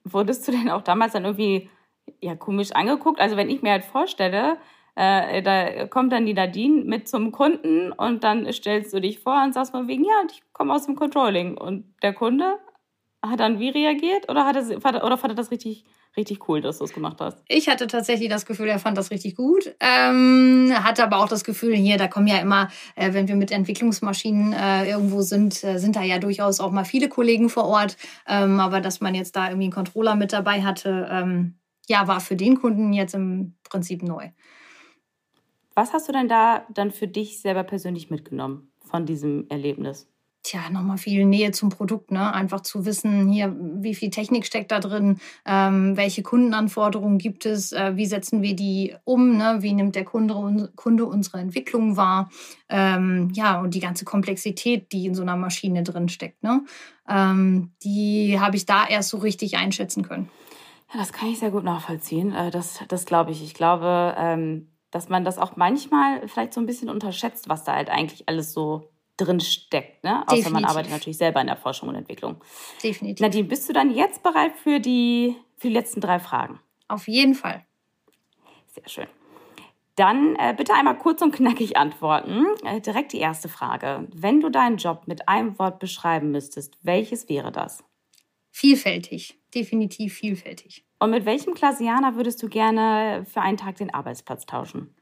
Wurdest 0.04 0.48
du 0.48 0.52
denn 0.52 0.70
auch 0.70 0.82
damals 0.82 1.14
dann 1.14 1.24
irgendwie 1.24 1.70
ja, 2.22 2.36
komisch 2.36 2.72
angeguckt. 2.72 3.20
Also 3.20 3.38
wenn 3.38 3.50
ich 3.50 3.62
mir 3.62 3.72
halt 3.72 3.86
vorstelle, 3.86 4.58
äh, 4.96 5.44
da 5.44 5.86
kommt 5.88 6.12
dann 6.12 6.26
die 6.26 6.34
Nadine 6.34 6.84
mit 6.84 7.08
zum 7.08 7.32
Kunden 7.32 7.92
und 7.92 8.24
dann 8.24 8.52
stellst 8.52 8.94
du 8.94 9.00
dich 9.00 9.20
vor 9.20 9.44
und 9.44 9.54
sagst 9.54 9.74
mal 9.74 9.88
wegen, 9.88 10.04
ja, 10.04 10.24
ich 10.30 10.42
komme 10.54 10.74
aus 10.74 10.86
dem 10.86 10.96
Controlling. 10.96 11.56
Und 11.56 11.86
der 12.02 12.14
Kunde 12.14 12.58
hat 13.24 13.40
dann 13.40 13.60
wie 13.60 13.70
reagiert 13.70 14.30
oder, 14.30 14.46
hat 14.46 14.56
es, 14.56 14.72
oder 14.72 15.18
fand 15.18 15.34
er 15.34 15.36
das 15.36 15.52
richtig, 15.52 15.86
richtig 16.16 16.48
cool, 16.50 16.62
dass 16.62 16.80
du 16.80 16.86
es 16.86 16.94
gemacht 16.94 17.18
hast? 17.20 17.44
Ich 17.48 17.70
hatte 17.70 17.86
tatsächlich 17.86 18.30
das 18.30 18.48
Gefühl, 18.48 18.70
er 18.70 18.80
fand 18.80 18.98
das 18.98 19.12
richtig 19.12 19.36
gut. 19.36 19.76
Ähm, 19.80 20.74
hatte 20.74 21.04
aber 21.04 21.20
auch 21.20 21.28
das 21.28 21.44
Gefühl, 21.44 21.76
hier, 21.76 21.98
da 21.98 22.08
kommen 22.08 22.28
ja 22.28 22.38
immer, 22.38 22.70
äh, 22.96 23.14
wenn 23.14 23.28
wir 23.28 23.36
mit 23.36 23.52
Entwicklungsmaschinen 23.52 24.54
äh, 24.54 24.90
irgendwo 24.90 25.22
sind, 25.22 25.64
äh, 25.64 25.78
sind 25.78 25.96
da 25.96 26.02
ja 26.02 26.18
durchaus 26.18 26.60
auch 26.60 26.72
mal 26.72 26.86
viele 26.86 27.08
Kollegen 27.08 27.50
vor 27.50 27.66
Ort. 27.66 27.98
Ähm, 28.28 28.60
aber 28.60 28.82
dass 28.82 29.00
man 29.00 29.14
jetzt 29.14 29.36
da 29.36 29.46
irgendwie 29.48 29.66
einen 29.66 29.74
Controller 29.74 30.16
mit 30.16 30.34
dabei 30.34 30.64
hatte, 30.64 31.08
ähm, 31.12 31.54
ja, 31.88 32.08
war 32.08 32.20
für 32.20 32.36
den 32.36 32.60
Kunden 32.60 32.94
jetzt 32.94 33.16
im 33.16 33.56
Prinzip 33.64 34.04
neu. 34.04 34.30
Was 35.76 35.94
hast 35.94 36.08
du 36.08 36.12
denn 36.12 36.28
da 36.28 36.66
dann 36.74 36.92
für 36.92 37.08
dich 37.08 37.40
selber 37.40 37.64
persönlich 37.64 38.10
mitgenommen 38.10 38.72
von 38.84 39.06
diesem 39.06 39.46
Erlebnis? 39.50 40.08
Tja, 40.48 40.70
nochmal 40.70 40.98
viel 40.98 41.26
Nähe 41.26 41.52
zum 41.52 41.70
Produkt, 41.70 42.10
ne? 42.10 42.34
Einfach 42.34 42.62
zu 42.62 42.86
wissen, 42.86 43.30
hier, 43.30 43.54
wie 43.60 43.94
viel 43.94 44.10
Technik 44.12 44.46
steckt 44.46 44.72
da 44.72 44.80
drin, 44.80 45.20
ähm, 45.46 45.98
welche 45.98 46.24
Kundenanforderungen 46.24 47.18
gibt 47.18 47.46
es, 47.46 47.74
äh, 47.74 47.98
wie 47.98 48.06
setzen 48.06 48.42
wir 48.42 48.56
die 48.56 48.96
um, 49.04 49.36
ne? 49.36 49.58
Wie 49.60 49.74
nimmt 49.74 49.96
der 49.96 50.06
Kunde, 50.06 50.72
Kunde 50.76 51.06
unsere 51.06 51.40
Entwicklung 51.40 51.98
wahr? 51.98 52.30
Ähm, 52.70 53.30
ja, 53.34 53.60
und 53.60 53.74
die 53.74 53.82
ganze 53.82 54.06
Komplexität, 54.06 54.94
die 54.94 55.08
in 55.08 55.16
so 55.16 55.22
einer 55.22 55.36
Maschine 55.36 55.84
drin 55.84 56.08
steckt, 56.08 56.42
ne? 56.44 56.64
Ähm, 57.10 57.74
die 57.84 58.40
habe 58.40 58.56
ich 58.56 58.66
da 58.66 58.88
erst 58.88 59.10
so 59.10 59.18
richtig 59.18 59.58
einschätzen 59.58 60.02
können. 60.02 60.30
Ja, 60.94 61.00
das 61.00 61.12
kann 61.12 61.30
ich 61.30 61.40
sehr 61.40 61.52
gut 61.52 61.64
nachvollziehen. 61.64 62.34
Äh, 62.34 62.52
das, 62.52 62.80
das 62.88 63.06
glaube 63.06 63.32
ich. 63.32 63.44
Ich 63.44 63.54
glaube, 63.54 64.16
ähm, 64.18 64.70
dass 64.92 65.10
man 65.10 65.26
das 65.26 65.38
auch 65.38 65.56
manchmal 65.56 66.28
vielleicht 66.28 66.54
so 66.54 66.62
ein 66.62 66.66
bisschen 66.66 66.90
unterschätzt, 66.90 67.50
was 67.50 67.64
da 67.64 67.74
halt 67.74 67.90
eigentlich 67.90 68.28
alles 68.28 68.54
so 68.54 68.90
drin 69.18 69.40
steckt. 69.40 70.04
Ne? 70.04 70.12
Definitiv. 70.12 70.46
Außer 70.46 70.54
man 70.54 70.66
arbeitet 70.66 70.92
natürlich 70.92 71.18
selber 71.18 71.42
in 71.42 71.48
der 71.48 71.58
Forschung 71.58 71.90
und 71.90 71.96
Entwicklung. 71.96 72.38
Definitiv. 72.82 73.22
Nadine, 73.22 73.48
bist 73.48 73.68
du 73.68 73.74
dann 73.74 73.94
jetzt 73.94 74.24
bereit 74.24 74.56
für 74.56 74.80
die, 74.80 75.36
für 75.58 75.68
die 75.68 75.74
letzten 75.74 76.02
drei 76.02 76.20
Fragen? 76.20 76.60
Auf 76.88 77.08
jeden 77.08 77.36
Fall. 77.36 77.66
Sehr 78.68 78.88
schön. 78.88 79.08
Dann 79.96 80.36
äh, 80.36 80.54
bitte 80.56 80.76
einmal 80.76 80.98
kurz 80.98 81.24
und 81.24 81.34
knackig 81.34 81.76
antworten. 81.76 82.46
Äh, 82.64 82.80
direkt 82.82 83.14
die 83.14 83.18
erste 83.18 83.50
Frage. 83.50 84.08
Wenn 84.14 84.40
du 84.40 84.50
deinen 84.50 84.78
Job 84.78 85.08
mit 85.08 85.28
einem 85.28 85.58
Wort 85.58 85.80
beschreiben 85.80 86.32
müsstest, 86.32 86.78
welches 86.84 87.28
wäre 87.28 87.52
das? 87.52 87.84
Vielfältig 88.60 89.38
definitiv 89.54 90.16
vielfältig. 90.16 90.84
Und 90.98 91.12
mit 91.12 91.26
welchem 91.26 91.54
Klasianer 91.54 92.16
würdest 92.16 92.42
du 92.42 92.50
gerne 92.50 93.24
für 93.32 93.42
einen 93.42 93.58
Tag 93.58 93.76
den 93.76 93.94
Arbeitsplatz 93.94 94.48
tauschen? 94.48 94.96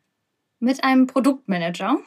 Mit 0.60 0.84
einem 0.84 1.08
Produktmanager, 1.08 2.00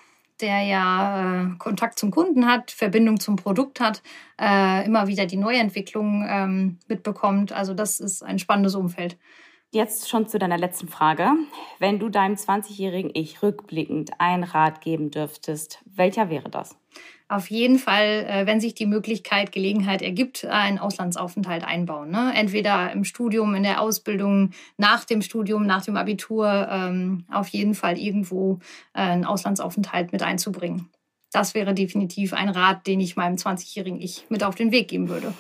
der 0.43 0.61
ja 0.65 1.47
äh, 1.47 1.57
Kontakt 1.57 1.99
zum 1.99 2.11
Kunden 2.11 2.45
hat, 2.45 2.71
Verbindung 2.71 3.19
zum 3.19 3.37
Produkt 3.37 3.81
hat, 3.81 4.03
äh, 4.39 4.85
immer 4.85 5.07
wieder 5.07 5.25
die 5.25 5.39
Neuentwicklung 5.39 6.27
ähm, 6.29 6.79
mitbekommt. 6.87 7.53
Also 7.53 7.73
das 7.73 7.99
ist 7.99 8.23
ein 8.23 8.39
spannendes 8.39 8.75
Umfeld. 8.75 9.17
Jetzt 9.71 10.11
schon 10.11 10.29
zu 10.29 10.39
deiner 10.39 10.59
letzten 10.59 10.89
Frage. 10.89 11.31
Wenn 11.79 11.99
du 11.99 12.11
deinem 12.11 12.35
20-jährigen 12.35 13.11
Ich 13.15 13.43
rückblickend 13.43 14.13
einen 14.19 14.45
Rat 14.45 14.83
geben 14.83 15.11
dürftest, 15.11 15.83
welcher 15.87 16.29
wäre 16.29 16.51
das? 16.51 16.77
Auf 17.29 17.51
jeden 17.51 17.79
Fall, 17.79 18.27
äh, 18.27 18.47
wenn 18.47 18.61
sich 18.61 18.75
die 18.75 18.87
Möglichkeit, 18.87 19.53
Gelegenheit 19.53 20.01
ergibt, 20.01 20.47
einen 20.47 20.79
Auslandsaufenthalt 20.79 21.63
einbauen. 21.63 22.11
Ne? 22.11 22.33
Entweder 22.35 22.91
im 22.93 23.05
Studium, 23.05 23.55
in 23.55 23.63
der 23.63 23.83
Ausbildung, 23.83 24.53
nach 24.79 25.05
dem 25.05 25.21
Studium, 25.21 25.67
nach 25.67 25.85
dem 25.85 25.97
Abitur, 25.97 26.69
ähm, 26.71 27.25
auf 27.31 27.49
jeden 27.49 27.75
Fall 27.75 27.99
irgendwo 27.99 28.61
äh, 28.95 29.01
einen 29.01 29.27
Auslandsaufenthalt 29.27 30.13
mit 30.13 30.23
einzubringen. 30.23 30.89
Das 31.31 31.55
wäre 31.55 31.75
definitiv 31.75 32.33
ein 32.33 32.49
Rat, 32.49 32.87
den 32.87 33.01
ich 33.01 33.17
meinem 33.17 33.37
20-jährigen 33.37 34.01
Ich 34.01 34.25
mit 34.31 34.43
auf 34.43 34.55
den 34.55 34.73
Weg 34.73 34.89
geben 34.89 35.11
würde. 35.11 35.35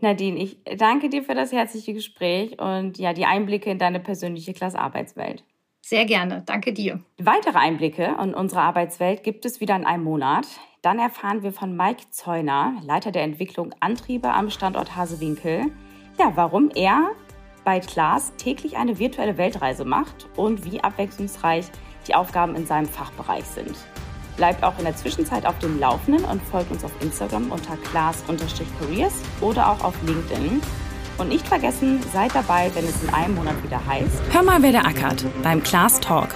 Nadine, 0.00 0.38
ich 0.38 0.58
danke 0.78 1.08
dir 1.08 1.24
für 1.24 1.34
das 1.34 1.50
herzliche 1.50 1.94
Gespräch 1.94 2.60
und 2.60 2.98
ja, 2.98 3.12
die 3.12 3.24
Einblicke 3.24 3.70
in 3.70 3.78
deine 3.78 3.98
persönliche 3.98 4.52
Klassarbeitswelt. 4.52 5.42
Sehr 5.80 6.04
gerne, 6.04 6.42
danke 6.46 6.72
dir. 6.72 7.00
Weitere 7.18 7.58
Einblicke 7.58 8.16
in 8.22 8.34
unsere 8.34 8.60
Arbeitswelt 8.60 9.24
gibt 9.24 9.44
es 9.44 9.60
wieder 9.60 9.74
in 9.74 9.84
einem 9.84 10.04
Monat. 10.04 10.46
Dann 10.84 10.98
erfahren 10.98 11.42
wir 11.42 11.50
von 11.50 11.74
Mike 11.74 12.10
Zeuner, 12.10 12.74
Leiter 12.82 13.10
der 13.10 13.22
Entwicklung 13.22 13.74
Antriebe 13.80 14.30
am 14.30 14.50
Standort 14.50 14.94
Hasewinkel, 14.94 15.72
ja, 16.18 16.32
warum 16.34 16.70
er 16.74 17.12
bei 17.64 17.80
Klaas 17.80 18.34
täglich 18.36 18.76
eine 18.76 18.98
virtuelle 18.98 19.38
Weltreise 19.38 19.86
macht 19.86 20.28
und 20.36 20.66
wie 20.66 20.82
abwechslungsreich 20.82 21.64
die 22.06 22.14
Aufgaben 22.14 22.54
in 22.54 22.66
seinem 22.66 22.86
Fachbereich 22.86 23.46
sind. 23.46 23.74
Bleibt 24.36 24.62
auch 24.62 24.78
in 24.78 24.84
der 24.84 24.94
Zwischenzeit 24.94 25.46
auf 25.46 25.58
dem 25.58 25.80
Laufenden 25.80 26.22
und 26.26 26.42
folgt 26.42 26.70
uns 26.70 26.84
auf 26.84 26.92
Instagram 27.00 27.50
unter 27.50 27.78
class-careers 27.78 29.22
oder 29.40 29.70
auch 29.70 29.82
auf 29.82 29.94
LinkedIn. 30.02 30.60
Und 31.16 31.28
nicht 31.30 31.48
vergessen, 31.48 32.02
seid 32.12 32.34
dabei, 32.34 32.70
wenn 32.74 32.84
es 32.84 33.02
in 33.02 33.08
einem 33.14 33.36
Monat 33.36 33.54
wieder 33.64 33.80
heißt. 33.86 34.22
Hör 34.32 34.42
mal, 34.42 34.60
wer 34.60 34.72
der 34.72 34.84
ackert 34.84 35.24
beim 35.42 35.62
Class 35.62 35.98
Talk. 36.00 36.28